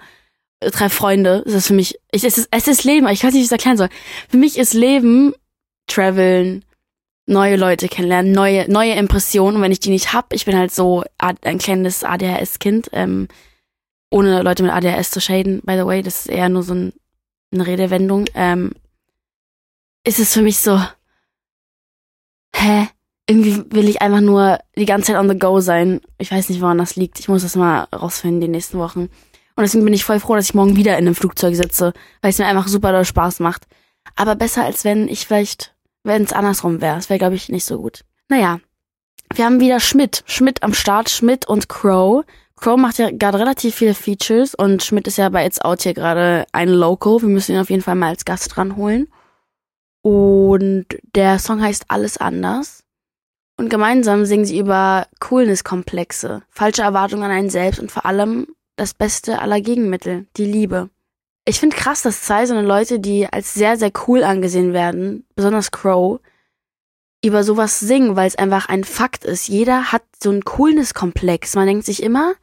treffe 0.59 0.95
Freunde. 0.95 1.43
Das 1.45 1.53
ist 1.53 1.67
für 1.67 1.73
mich, 1.73 1.99
ich, 2.11 2.23
es, 2.23 2.37
ist, 2.37 2.47
es 2.51 2.67
ist 2.67 2.83
Leben. 2.83 3.07
Ich 3.07 3.23
weiß 3.23 3.33
nicht, 3.33 3.41
wie 3.41 3.45
ich 3.45 3.45
es 3.45 3.51
erklären 3.51 3.77
soll. 3.77 3.89
Für 4.29 4.37
mich 4.37 4.57
ist 4.57 4.73
Leben, 4.73 5.33
traveln, 5.87 6.63
neue 7.27 7.55
Leute 7.55 7.87
kennenlernen, 7.87 8.31
neue, 8.31 8.71
neue 8.71 8.93
Impressionen. 8.93 9.57
Und 9.57 9.61
wenn 9.61 9.71
ich 9.71 9.79
die 9.79 9.89
nicht 9.89 10.13
hab, 10.13 10.33
ich 10.33 10.45
bin 10.45 10.57
halt 10.57 10.71
so 10.71 11.03
ein 11.17 11.57
kleines 11.57 12.03
ADHS-Kind, 12.03 12.89
ähm, 12.93 13.27
ohne 14.09 14.41
Leute 14.43 14.63
mit 14.63 14.71
ADHS 14.71 15.11
zu 15.11 15.21
shaden, 15.21 15.61
by 15.63 15.73
the 15.73 15.85
way, 15.85 16.01
das 16.01 16.21
ist 16.21 16.29
eher 16.29 16.49
nur 16.49 16.63
so 16.63 16.73
ein, 16.73 16.93
eine 17.51 17.67
Redewendung, 17.67 18.25
ähm, 18.33 18.71
ist 20.03 20.19
es 20.19 20.33
für 20.33 20.41
mich 20.41 20.59
so, 20.59 20.79
hä? 22.55 22.87
Irgendwie 23.27 23.63
will 23.71 23.89
ich 23.89 24.01
einfach 24.01 24.21
nur 24.21 24.59
die 24.77 24.85
ganze 24.85 25.11
Zeit 25.11 25.19
on 25.19 25.29
the 25.29 25.37
go 25.37 25.59
sein. 25.59 26.01
Ich 26.17 26.31
weiß 26.31 26.49
nicht, 26.49 26.61
woran 26.61 26.77
das 26.77 26.95
liegt. 26.95 27.19
Ich 27.19 27.27
muss 27.27 27.41
das 27.41 27.55
mal 27.55 27.87
rausfinden 27.93 28.41
die 28.41 28.47
nächsten 28.47 28.77
Wochen. 28.77 29.09
Und 29.55 29.61
deswegen 29.63 29.85
bin 29.85 29.93
ich 29.93 30.03
voll 30.03 30.19
froh, 30.19 30.35
dass 30.35 30.45
ich 30.45 30.53
morgen 30.53 30.75
wieder 30.75 30.97
in 30.97 31.05
einem 31.05 31.15
Flugzeug 31.15 31.55
sitze, 31.55 31.93
weil 32.21 32.29
es 32.29 32.37
mir 32.37 32.45
einfach 32.45 32.67
super 32.67 32.91
doll 32.91 33.05
Spaß 33.05 33.39
macht. 33.39 33.67
Aber 34.15 34.35
besser 34.35 34.63
als 34.63 34.83
wenn 34.83 35.07
ich 35.07 35.25
vielleicht, 35.25 35.73
wenn 36.03 36.23
es 36.23 36.33
andersrum 36.33 36.81
wäre. 36.81 36.95
Das 36.95 37.09
wäre, 37.09 37.17
glaube 37.17 37.35
ich, 37.35 37.49
nicht 37.49 37.65
so 37.65 37.81
gut. 37.81 38.03
Naja, 38.27 38.59
wir 39.33 39.45
haben 39.45 39.59
wieder 39.59 39.79
Schmidt. 39.79 40.23
Schmidt 40.27 40.61
am 40.61 40.73
Start, 40.73 41.09
Schmidt 41.09 41.47
und 41.47 41.69
Crow. 41.69 42.23
Crow 42.57 42.77
macht 42.77 42.99
ja 42.99 43.09
gerade 43.11 43.39
relativ 43.39 43.75
viele 43.75 43.93
Features 43.93 44.55
und 44.55 44.83
Schmidt 44.83 45.07
ist 45.07 45.17
ja 45.17 45.29
bei 45.29 45.45
It's 45.45 45.59
Out 45.59 45.81
hier 45.81 45.93
gerade 45.93 46.45
ein 46.51 46.69
Local. 46.69 47.21
Wir 47.21 47.29
müssen 47.29 47.53
ihn 47.53 47.59
auf 47.61 47.69
jeden 47.69 47.81
Fall 47.81 47.95
mal 47.95 48.09
als 48.09 48.25
Gast 48.25 48.55
dranholen. 48.55 49.07
Und 50.01 50.85
der 51.15 51.39
Song 51.39 51.61
heißt 51.61 51.85
Alles 51.87 52.17
anders. 52.17 52.84
Und 53.57 53.69
gemeinsam 53.69 54.25
singen 54.25 54.45
sie 54.45 54.59
über 54.59 55.07
Coolness-Komplexe, 55.19 56.43
falsche 56.49 56.81
Erwartungen 56.81 57.23
an 57.23 57.31
einen 57.31 57.49
selbst 57.49 57.79
und 57.79 57.91
vor 57.91 58.05
allem 58.05 58.47
das 58.75 58.93
Beste 58.93 59.39
aller 59.39 59.61
Gegenmittel, 59.61 60.27
die 60.35 60.45
Liebe. 60.45 60.89
Ich 61.45 61.59
finde 61.59 61.75
krass, 61.75 62.01
dass 62.01 62.23
zwei 62.23 62.45
so 62.45 62.53
eine 62.53 62.67
Leute, 62.67 62.99
die 62.99 63.27
als 63.31 63.53
sehr, 63.53 63.77
sehr 63.77 63.91
cool 64.07 64.23
angesehen 64.23 64.73
werden, 64.73 65.25
besonders 65.35 65.71
Crow, 65.71 66.19
über 67.23 67.43
sowas 67.43 67.79
singen, 67.79 68.15
weil 68.15 68.27
es 68.27 68.37
einfach 68.37 68.67
ein 68.67 68.83
Fakt 68.83 69.23
ist. 69.25 69.47
Jeder 69.47 69.91
hat 69.91 70.03
so 70.21 70.29
einen 70.29 70.43
Coolness-Komplex. 70.43 71.55
Man 71.55 71.67
denkt 71.67 71.85
sich 71.85 72.03
immer, 72.03 72.33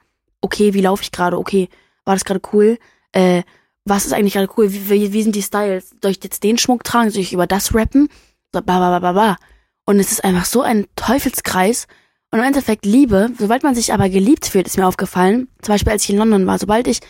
okay, 0.41 0.73
wie 0.73 0.81
laufe 0.81 1.03
ich 1.03 1.13
gerade? 1.13 1.39
Okay, 1.39 1.69
war 2.05 2.15
das 2.15 2.25
gerade 2.25 2.41
cool? 2.53 2.79
Äh, 3.13 3.43
was 3.85 4.07
ist 4.07 4.13
eigentlich 4.13 4.35
gerade 4.35 4.51
cool? 4.57 4.73
Wie, 4.73 4.89
wie, 4.89 5.13
wie 5.13 5.23
sind 5.23 5.37
die 5.37 5.43
Styles? 5.43 5.91
Soll 6.03 6.13
ich 6.13 6.23
jetzt 6.23 6.43
den 6.43 6.59
Schmuck 6.59 6.85
tragen? 6.85 7.11
Soll 7.11 7.23
ich 7.23 7.33
über 7.33 7.47
das 7.47 7.75
rappen? 7.75 8.09
So, 8.53 8.61
ba, 8.61 8.79
ba, 8.79 8.99
ba, 8.99 9.01
ba, 9.01 9.13
ba. 9.13 9.37
Und 9.93 9.99
es 9.99 10.11
ist 10.11 10.25
einfach 10.25 10.47
so 10.47 10.63
ein 10.63 10.87
Teufelskreis. 10.97 11.87
Und 12.31 12.39
im 12.39 12.47
Endeffekt 12.47 12.87
Liebe, 12.87 13.31
sobald 13.39 13.63
man 13.63 13.75
sich 13.75 13.93
aber 13.93 14.09
geliebt 14.09 14.47
fühlt, 14.47 14.67
ist 14.67 14.79
mir 14.79 14.87
aufgefallen, 14.87 15.49
zum 15.61 15.75
Beispiel 15.75 15.93
als 15.93 16.05
ich 16.05 16.09
in 16.09 16.17
London 16.17 16.47
war, 16.47 16.59
sobald 16.59 16.89
ich 16.89 17.01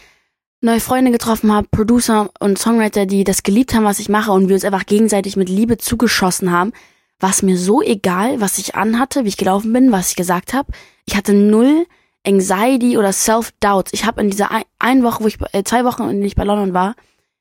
neue 0.60 0.80
Freunde 0.80 1.12
getroffen 1.12 1.52
habe, 1.52 1.68
Producer 1.70 2.30
und 2.40 2.58
Songwriter, 2.58 3.06
die 3.06 3.22
das 3.22 3.44
geliebt 3.44 3.72
haben, 3.72 3.84
was 3.84 4.00
ich 4.00 4.08
mache 4.08 4.32
und 4.32 4.48
wir 4.48 4.56
uns 4.56 4.64
einfach 4.64 4.84
gegenseitig 4.84 5.36
mit 5.36 5.48
Liebe 5.48 5.78
zugeschossen 5.78 6.50
haben, 6.50 6.72
war 7.20 7.30
es 7.30 7.42
mir 7.42 7.56
so 7.56 7.82
egal, 7.82 8.40
was 8.40 8.58
ich 8.58 8.74
anhatte, 8.74 9.22
wie 9.22 9.28
ich 9.28 9.36
gelaufen 9.36 9.72
bin, 9.72 9.92
was 9.92 10.10
ich 10.10 10.16
gesagt 10.16 10.52
habe. 10.52 10.72
Ich 11.06 11.16
hatte 11.16 11.34
null 11.34 11.86
Anxiety 12.26 12.98
oder 12.98 13.12
Self-Doubt. 13.12 13.90
Ich 13.92 14.06
habe 14.06 14.20
in 14.22 14.30
dieser 14.30 14.50
ein, 14.50 14.64
ein, 14.80 15.04
Woche, 15.04 15.22
wo 15.22 15.28
ich 15.28 15.38
äh, 15.52 15.62
zwei 15.62 15.84
Wochen, 15.84 16.20
ich 16.20 16.34
bei 16.34 16.42
London 16.42 16.74
war, 16.74 16.96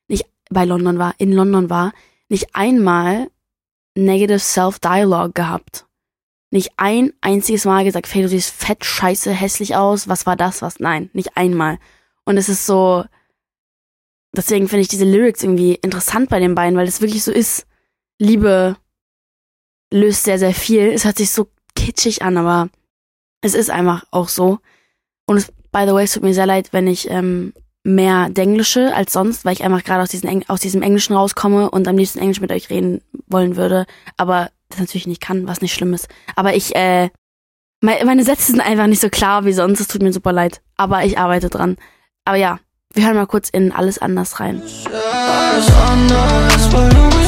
nicht 0.06 0.24
bei 0.50 0.64
London 0.64 1.00
war, 1.00 1.14
in 1.18 1.32
London 1.32 1.68
war, 1.68 1.92
nicht 2.28 2.54
einmal 2.54 3.26
negative 3.96 4.38
Self-Dialogue 4.38 5.32
gehabt. 5.32 5.86
Nicht 6.50 6.70
ein 6.76 7.12
einziges 7.20 7.64
Mal 7.64 7.84
gesagt, 7.84 8.06
Faye, 8.06 8.22
du 8.22 8.28
siehst 8.28 8.50
fett, 8.50 8.84
scheiße, 8.84 9.32
hässlich 9.32 9.74
aus. 9.74 10.08
Was 10.08 10.26
war 10.26 10.36
das? 10.36 10.60
Was? 10.60 10.80
Nein, 10.80 11.08
nicht 11.14 11.36
einmal. 11.36 11.78
Und 12.24 12.36
es 12.36 12.48
ist 12.48 12.66
so, 12.66 13.04
deswegen 14.36 14.68
finde 14.68 14.82
ich 14.82 14.88
diese 14.88 15.04
Lyrics 15.04 15.42
irgendwie 15.42 15.74
interessant 15.76 16.28
bei 16.28 16.40
den 16.40 16.54
beiden, 16.54 16.76
weil 16.76 16.86
es 16.86 17.00
wirklich 17.00 17.24
so 17.24 17.32
ist. 17.32 17.66
Liebe 18.18 18.76
löst 19.92 20.24
sehr, 20.24 20.38
sehr 20.38 20.54
viel. 20.54 20.90
Es 20.92 21.04
hört 21.04 21.16
sich 21.16 21.30
so 21.30 21.48
kitschig 21.74 22.22
an, 22.22 22.36
aber 22.36 22.68
es 23.40 23.54
ist 23.54 23.70
einfach 23.70 24.04
auch 24.10 24.28
so. 24.28 24.58
Und 25.26 25.38
es, 25.38 25.46
by 25.72 25.84
the 25.86 25.94
way, 25.94 26.04
es 26.04 26.12
tut 26.12 26.22
mir 26.22 26.34
sehr 26.34 26.46
leid, 26.46 26.72
wenn 26.72 26.86
ich 26.86 27.08
ähm, 27.08 27.54
mehr 27.84 28.28
Denglische 28.30 28.94
als 28.94 29.12
sonst, 29.12 29.44
weil 29.44 29.54
ich 29.54 29.64
einfach 29.64 29.82
gerade 29.82 30.02
aus, 30.02 30.10
aus 30.48 30.60
diesem 30.60 30.82
Englischen 30.82 31.14
rauskomme 31.14 31.70
und 31.70 31.88
am 31.88 31.96
liebsten 31.96 32.20
Englisch 32.20 32.40
mit 32.40 32.52
euch 32.52 32.70
reden 32.70 33.02
wollen 33.26 33.56
würde, 33.56 33.86
aber 34.16 34.50
das 34.68 34.80
natürlich 34.80 35.06
nicht 35.06 35.20
kann, 35.20 35.46
was 35.46 35.60
nicht 35.60 35.74
schlimm 35.74 35.92
ist. 35.92 36.08
Aber 36.36 36.54
ich, 36.54 36.74
äh, 36.74 37.10
meine 37.82 38.24
Sätze 38.24 38.52
sind 38.52 38.60
einfach 38.60 38.86
nicht 38.86 39.00
so 39.00 39.08
klar 39.08 39.44
wie 39.44 39.52
sonst, 39.52 39.80
es 39.80 39.88
tut 39.88 40.02
mir 40.02 40.12
super 40.12 40.32
leid. 40.32 40.60
Aber 40.76 41.04
ich 41.04 41.18
arbeite 41.18 41.50
dran. 41.50 41.76
Aber 42.24 42.36
ja, 42.36 42.60
wir 42.94 43.04
hören 43.04 43.16
mal 43.16 43.26
kurz 43.26 43.48
in 43.48 43.72
alles 43.72 43.98
anders 43.98 44.38
rein. 44.40 44.62
Alles 44.86 45.72
anders, 45.72 46.72
weil 46.72 46.88
du 46.88 47.16
mich 47.18 47.22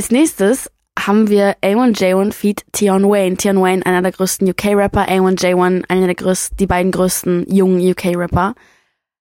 Als 0.00 0.10
nächstes 0.10 0.70
haben 0.98 1.28
wir 1.28 1.56
A1J1 1.60 2.32
Feed 2.32 2.64
Tion 2.72 3.04
Wayne. 3.10 3.36
Tion 3.36 3.60
Wayne, 3.60 3.84
einer 3.84 4.00
der 4.00 4.12
größten 4.12 4.48
UK-Rapper, 4.48 5.06
A1J1, 5.10 5.84
einer 5.88 6.06
der 6.06 6.14
größten, 6.14 6.56
die 6.56 6.66
beiden 6.66 6.90
größten 6.90 7.54
jungen 7.54 7.86
UK-Rapper. 7.86 8.54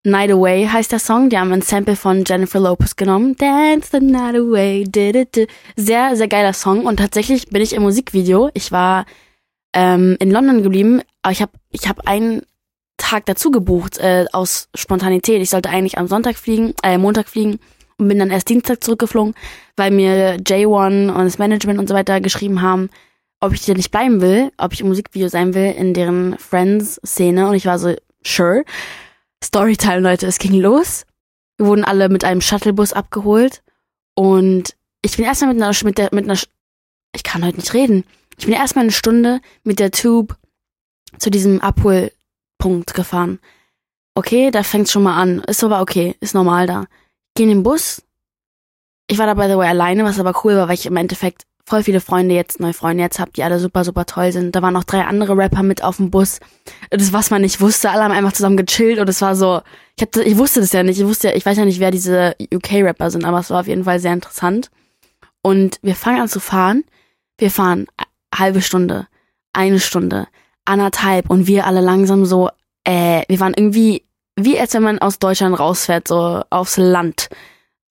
Night 0.05 0.31
Away 0.31 0.67
heißt 0.67 0.93
der 0.93 1.00
Song. 1.00 1.29
Die 1.29 1.38
haben 1.38 1.51
ein 1.51 1.62
Sample 1.62 1.98
von 1.98 2.24
Jennifer 2.25 2.62
Lopez 2.62 2.95
genommen. 2.95 3.36
Dance 3.36 3.89
the 3.91 4.00
night 4.00 4.36
away. 4.38 4.86
Sehr, 5.75 6.15
sehr 6.15 6.27
geiler 6.29 6.53
Song. 6.53 6.86
Und 6.86 6.95
tatsächlich 6.95 7.50
bin 7.50 7.62
ich 7.62 7.74
im 7.74 7.83
Musikvideo. 7.83 8.50
Ich 8.53 8.71
war 8.71 9.05
ähm, 9.74 10.15
in 10.21 10.31
London 10.31 10.63
geblieben, 10.63 11.01
aber 11.24 11.33
ich 11.33 11.41
habe 11.41 11.51
ich 11.71 11.89
hab 11.89 12.07
einen 12.07 12.43
Tag 12.95 13.25
dazu 13.25 13.51
gebucht 13.51 13.98
äh, 13.98 14.27
aus 14.31 14.69
Spontanität. 14.74 15.41
Ich 15.41 15.50
sollte 15.50 15.71
eigentlich 15.71 15.98
am 15.98 16.07
Sonntag 16.07 16.38
fliegen, 16.38 16.74
äh, 16.83 16.98
Montag 16.98 17.27
fliegen 17.27 17.59
und 18.00 18.08
bin 18.08 18.18
dann 18.18 18.32
erst 18.32 18.50
Dienstag 18.50 18.84
zurückgeflogen, 18.84 19.36
weil 19.75 19.91
mir 19.91 20.38
J1 20.38 21.10
und 21.10 21.25
das 21.25 21.38
Management 21.38 21.79
und 21.79 21.88
so 21.88 21.94
weiter 21.94 22.22
geschrieben 22.22 22.62
haben, 22.62 22.89
ob 23.41 23.53
ich 23.53 23.65
da 23.65 23.74
nicht 23.74 23.91
bleiben 23.91 24.22
will, 24.22 24.51
ob 24.58 24.74
ich 24.74 24.82
im 24.82 24.88
Musikvideo 24.88 25.27
sein 25.27 25.53
will 25.53 25.72
in 25.72 25.94
deren 25.94 26.38
Friends-Szene. 26.38 27.48
Und 27.48 27.56
ich 27.56 27.65
war 27.65 27.77
so, 27.77 27.96
sure. 28.25 28.63
Storytime, 29.44 30.00
Leute, 30.00 30.27
es 30.27 30.39
ging 30.39 30.53
los. 30.53 31.06
Wir 31.58 31.68
wurden 31.68 31.84
alle 31.84 32.10
mit 32.10 32.24
einem 32.24 32.41
Shuttlebus 32.41 32.94
abgeholt 32.94 33.63
und 34.15 34.75
ich 35.01 35.15
bin 35.15 35.25
erstmal 35.25 35.53
mit 35.53 35.62
einer, 35.62 35.75
mit 35.84 35.98
der, 35.98 36.10
mit 36.12 36.25
einer, 36.25 36.39
ich 37.13 37.24
kann 37.24 37.46
heute 37.46 37.58
nicht 37.58 37.74
reden. 37.74 38.03
Ich 38.38 38.46
bin 38.46 38.53
erstmal 38.53 38.84
eine 38.84 38.91
Stunde 38.91 39.41
mit 39.63 39.79
der 39.79 39.91
Tube 39.91 40.38
zu 41.18 41.29
diesem 41.29 41.60
Abholpunkt 41.62 42.94
gefahren. 42.94 43.39
Okay, 44.15 44.51
da 44.51 44.63
fängt's 44.63 44.91
schon 44.91 45.03
mal 45.03 45.22
an. 45.22 45.39
Ist 45.39 45.63
aber 45.63 45.82
okay, 45.82 46.15
ist 46.20 46.34
normal 46.34 46.68
da. 46.68 46.86
Geh 47.36 47.43
in 47.43 47.50
den 47.50 47.63
Bus. 47.63 48.01
Ich 49.07 49.17
war 49.17 49.25
da 49.25 49.33
by 49.33 49.48
the 49.48 49.57
way 49.57 49.67
alleine, 49.67 50.03
was 50.03 50.19
aber 50.19 50.33
cool 50.43 50.55
war, 50.55 50.67
weil 50.67 50.75
ich 50.75 50.86
im 50.86 50.95
Endeffekt 50.98 51.43
voll 51.65 51.83
viele 51.83 52.01
Freunde 52.01 52.36
jetzt, 52.36 52.59
neue 52.59 52.74
Freunde 52.74 53.03
jetzt 53.03 53.19
hab, 53.19 53.33
die 53.33 53.43
alle 53.43 53.59
super, 53.59 53.83
super 53.83 54.05
toll 54.05 54.31
sind. 54.31 54.55
Da 54.55 54.62
waren 54.62 54.74
noch 54.74 54.83
drei 54.83 55.03
andere 55.03 55.38
Rapper 55.38 55.63
mit 55.63 55.83
auf 55.83 55.98
dem 55.98 56.09
Bus. 56.09 56.39
Das, 56.89 57.13
was 57.13 57.29
man 57.29 57.41
nicht 57.41 57.62
wusste, 57.62 57.91
alle 57.91 58.03
haben 58.03 58.12
einfach 58.12 58.33
zusammen 58.33 58.57
gechillt 58.57 59.00
und 59.00 59.07
es 59.07 59.21
war 59.21 59.36
so, 59.36 59.62
ich, 59.95 60.01
hab, 60.01 60.15
ich 60.15 60.38
wusste 60.38 60.59
das 60.62 60.74
ja 60.74 60.83
nicht, 60.83 61.00
ich 61.00 61.05
wusste 61.05 61.29
ja, 61.29 61.36
ich 61.36 61.45
weiß 61.45 61.57
ja 61.57 61.65
nicht, 61.65 61.79
wer 61.79 61.91
diese 61.91 62.36
UK-Rapper 62.53 63.12
sind, 63.12 63.24
aber 63.24 63.39
es 63.39 63.50
war 63.51 63.62
auf 63.62 63.67
jeden 63.67 63.83
Fall 63.83 64.00
sehr 64.00 64.13
interessant. 64.13 64.71
Und 65.41 65.79
wir 65.81 65.95
fangen 65.95 66.21
an 66.21 66.27
zu 66.27 66.39
fahren. 66.39 66.83
Wir 67.38 67.51
fahren 67.51 67.88
halbe 68.36 68.62
Stunde, 68.62 69.07
eine 69.53 69.79
Stunde, 69.79 70.27
anderthalb 70.65 71.29
und 71.29 71.48
wir 71.48 71.65
alle 71.65 71.81
langsam 71.81 72.25
so, 72.25 72.50
äh, 72.83 73.24
wir 73.27 73.39
waren 73.39 73.53
irgendwie, 73.55 74.05
wie 74.46 74.60
als 74.60 74.74
wenn 74.74 74.84
man 74.84 75.00
aus 75.00 75.19
Deutschland 75.19 75.60
rausfährt, 75.60 76.08
so 76.08 76.41
aufs 76.50 76.77
Land 76.77 77.29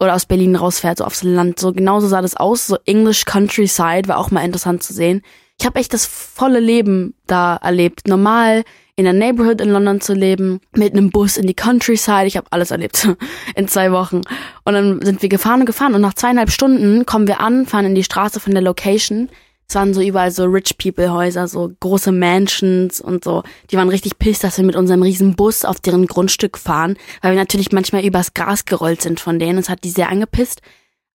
oder 0.01 0.15
aus 0.15 0.27
Berlin 0.27 0.57
rausfährt, 0.57 0.99
so 0.99 1.05
aufs 1.05 1.23
Land. 1.23 1.59
So 1.59 1.73
genauso 1.73 2.07
sah 2.09 2.23
das 2.23 2.37
aus. 2.37 2.67
So 2.67 2.79
English 2.85 3.25
Countryside 3.25 4.09
war 4.09 4.19
auch 4.19 4.31
mal 4.31 4.45
interessant 4.45 4.83
zu 4.83 4.93
sehen. 4.93 5.23
Ich 5.59 5.65
habe 5.65 5.79
echt 5.79 5.95
das 5.95 6.05
volle 6.05 6.61
Leben 6.61 7.15
da 7.27 7.57
erlebt. 7.57 8.07
Normal 8.07 8.65
in 8.97 9.05
der 9.05 9.13
Neighborhood 9.13 9.61
in 9.61 9.69
London 9.69 10.01
zu 10.01 10.15
leben, 10.15 10.61
mit 10.75 10.95
einem 10.95 11.11
Bus 11.11 11.37
in 11.37 11.47
die 11.47 11.55
Countryside. 11.55 12.27
Ich 12.27 12.37
habe 12.37 12.47
alles 12.51 12.71
erlebt 12.71 13.09
in 13.55 13.69
zwei 13.69 13.93
Wochen. 13.93 14.23
Und 14.65 14.73
dann 14.73 15.03
sind 15.03 15.21
wir 15.21 15.29
gefahren 15.29 15.61
und 15.61 15.67
gefahren 15.67 15.95
und 15.95 16.01
nach 16.01 16.15
zweieinhalb 16.15 16.51
Stunden 16.51 17.05
kommen 17.05 17.29
wir 17.29 17.41
an, 17.41 17.67
fahren 17.67 17.87
in 17.87 17.95
die 17.95 18.05
Straße 18.05 18.41
von 18.41 18.53
der 18.53 18.63
Location 18.63 19.29
es 19.69 19.75
waren 19.75 19.95
so 19.95 20.01
überall 20.01 20.31
so 20.31 20.45
Rich 20.45 20.79
People 20.79 21.13
Häuser, 21.13 21.49
so 21.49 21.73
große 21.81 22.13
Mansions 22.13 23.01
und 23.01 23.25
so. 23.25 23.43
Die 23.71 23.77
waren 23.77 23.89
richtig 23.89 24.19
pissed, 24.19 24.45
dass 24.45 24.59
wir 24.59 24.65
mit 24.65 24.77
unserem 24.77 25.03
riesen 25.03 25.35
Bus 25.35 25.65
auf 25.65 25.81
deren 25.81 26.07
Grundstück 26.07 26.57
fahren, 26.57 26.97
weil 27.21 27.33
wir 27.33 27.41
natürlich 27.41 27.73
manchmal 27.73 28.05
übers 28.05 28.33
Gras 28.35 28.65
gerollt 28.65 29.03
sind 29.03 29.19
von 29.19 29.41
denen. 29.41 29.59
Es 29.59 29.69
hat 29.69 29.83
die 29.83 29.91
sehr 29.91 30.09
angepisst. 30.09 30.61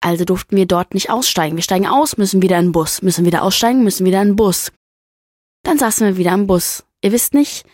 Also 0.02 0.26
durften 0.26 0.58
wir 0.58 0.66
dort 0.66 0.94
nicht 0.94 1.10
aussteigen. 1.10 1.56
Wir 1.56 1.64
steigen 1.64 1.88
aus, 1.88 2.18
müssen 2.18 2.42
wieder 2.42 2.58
in 2.60 2.68
den 2.68 2.72
Bus, 2.72 3.02
müssen 3.02 3.26
wieder 3.26 3.44
aussteigen, 3.44 3.84
müssen 3.84 4.06
wieder 4.06 4.22
in 4.22 4.30
den 4.30 4.36
Bus. 4.36 4.72
Dann 5.64 5.78
saßen 5.78 6.06
wir 6.06 6.18
wieder 6.18 6.34
im 6.34 6.48
Bus. 6.48 6.84
Ihr 7.02 7.12
wisst 7.12 7.34
nicht, 7.34 7.66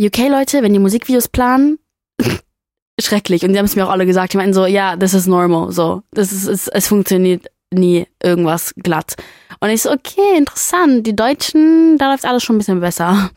UK-Leute, 0.00 0.62
wenn 0.62 0.72
die 0.72 0.78
Musikvideos 0.78 1.28
planen, 1.28 1.78
schrecklich. 3.00 3.42
Und 3.42 3.52
die 3.52 3.58
haben 3.58 3.66
es 3.66 3.76
mir 3.76 3.86
auch 3.86 3.90
alle 3.90 4.06
gesagt. 4.06 4.32
Die 4.32 4.36
meinten 4.36 4.54
so, 4.54 4.66
ja, 4.66 4.96
das 4.96 5.14
ist 5.14 5.26
normal, 5.26 5.72
so. 5.72 6.02
Das 6.12 6.32
ist, 6.32 6.46
es, 6.46 6.68
es 6.68 6.86
funktioniert 6.86 7.50
nie 7.72 8.06
irgendwas 8.22 8.72
glatt. 8.76 9.16
Und 9.60 9.70
ich 9.70 9.82
so, 9.82 9.90
okay, 9.90 10.36
interessant. 10.36 11.06
Die 11.06 11.16
Deutschen, 11.16 11.98
da 11.98 12.12
läuft 12.12 12.24
alles 12.24 12.42
schon 12.42 12.56
ein 12.56 12.58
bisschen 12.58 12.80
besser. 12.80 13.30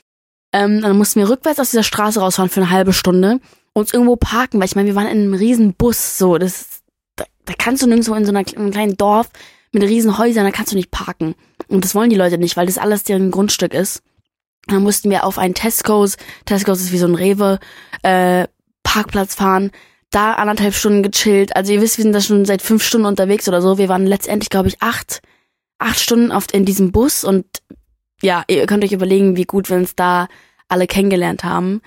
Ähm, 0.54 0.82
dann 0.82 0.98
mussten 0.98 1.20
wir 1.20 1.30
rückwärts 1.30 1.60
aus 1.60 1.72
dieser 1.72 1.84
Straße 1.84 2.20
rausfahren 2.20 2.50
für 2.50 2.62
eine 2.62 2.70
halbe 2.70 2.94
Stunde, 2.94 3.40
uns 3.74 3.94
irgendwo 3.94 4.18
parken, 4.18 4.60
weil 4.60 4.68
ich 4.68 4.76
meine, 4.76 4.88
wir 4.88 4.96
waren 4.96 5.08
in 5.08 5.20
einem 5.20 5.34
riesen 5.34 5.74
Bus, 5.74 6.18
so, 6.18 6.38
das, 6.38 6.82
da, 7.16 7.24
da 7.46 7.54
kannst 7.58 7.82
du 7.82 7.88
nirgendwo 7.88 8.14
in 8.16 8.26
so 8.26 8.32
einer, 8.32 8.46
in 8.48 8.58
einem 8.58 8.72
kleinen 8.72 8.98
Dorf 8.98 9.30
mit 9.72 9.84
riesen 9.84 10.18
Häusern, 10.18 10.44
da 10.44 10.52
kannst 10.52 10.74
du 10.74 10.76
nicht 10.76 10.92
parken. 10.92 11.36
Und 11.70 11.86
das 11.86 11.96
wollen 11.96 12.10
die 12.10 12.18
Leute 12.18 12.38
nicht, 12.38 12.58
weil 12.58 12.66
das 12.66 12.78
alles 12.78 13.04
deren 13.04 13.32
Grundstück 13.32 13.74
ist. 13.74 14.04
dann 14.68 14.84
mussten 14.84 15.10
wir 15.10 15.24
auf 15.24 15.38
einen 15.38 15.54
Tesco's, 15.54 16.18
Tesco's 16.46 16.82
ist 16.82 16.92
wie 16.92 16.98
so 16.98 17.08
ein 17.08 17.16
Rewe, 17.16 17.60
äh, 18.04 18.48
Parkplatz 18.84 19.36
fahren 19.36 19.72
da 20.12 20.34
anderthalb 20.34 20.76
Stunden 20.76 21.04
gechillt. 21.04 21.56
Also 21.56 21.74
ihr 21.74 21.82
wisst, 21.82 21.98
wir 21.98 22.04
sind 22.04 22.14
da 22.14 22.22
schon 22.22 22.46
seit 22.46 22.62
fünf 22.62 22.84
Stunden 22.84 23.08
unterwegs 23.08 23.48
oder 23.48 23.62
so. 23.62 23.78
Wir 23.78 23.90
waren 23.90 24.06
letztendlich, 24.06 24.50
glaube 24.50 24.68
ich, 24.68 24.82
acht, 24.82 25.22
acht 25.82 26.00
Stunden 26.00 26.32
oft 26.32 26.52
in 26.52 26.66
diesem 26.66 26.92
Bus 26.92 27.24
und 27.24 27.46
ja, 28.22 28.44
ihr 28.48 28.66
könnt 28.68 28.84
euch 28.84 28.92
überlegen, 28.92 29.36
wie 29.36 29.46
gut 29.46 29.70
wir 29.70 29.78
uns 29.78 29.96
da 29.96 30.28
alle 30.68 30.88
kennengelernt 30.88 31.44
haben. 31.44 31.82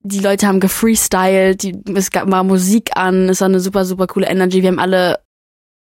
Die 0.00 0.20
Leute 0.20 0.46
haben 0.46 0.60
gefreestylt, 0.60 1.62
die, 1.62 1.80
es 1.94 2.10
gab 2.10 2.28
mal 2.28 2.42
Musik 2.42 2.96
an, 2.96 3.28
es 3.28 3.40
war 3.40 3.48
eine 3.48 3.60
super, 3.60 3.84
super 3.84 4.06
coole 4.06 4.26
Energy. 4.26 4.62
Wir 4.62 4.68
haben 4.68 4.78
alle 4.78 5.20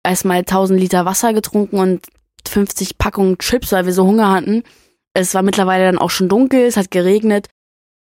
erstmal 0.03 0.39
1000 0.39 0.79
Liter 0.79 1.05
Wasser 1.05 1.33
getrunken 1.33 1.77
und 1.77 2.05
50 2.47 2.97
Packungen 2.97 3.37
Chips, 3.37 3.71
weil 3.71 3.85
wir 3.85 3.93
so 3.93 4.05
Hunger 4.05 4.31
hatten. 4.31 4.63
Es 5.13 5.33
war 5.35 5.43
mittlerweile 5.43 5.85
dann 5.85 5.99
auch 5.99 6.09
schon 6.09 6.29
dunkel, 6.29 6.61
es 6.61 6.77
hat 6.77 6.89
geregnet 6.89 7.47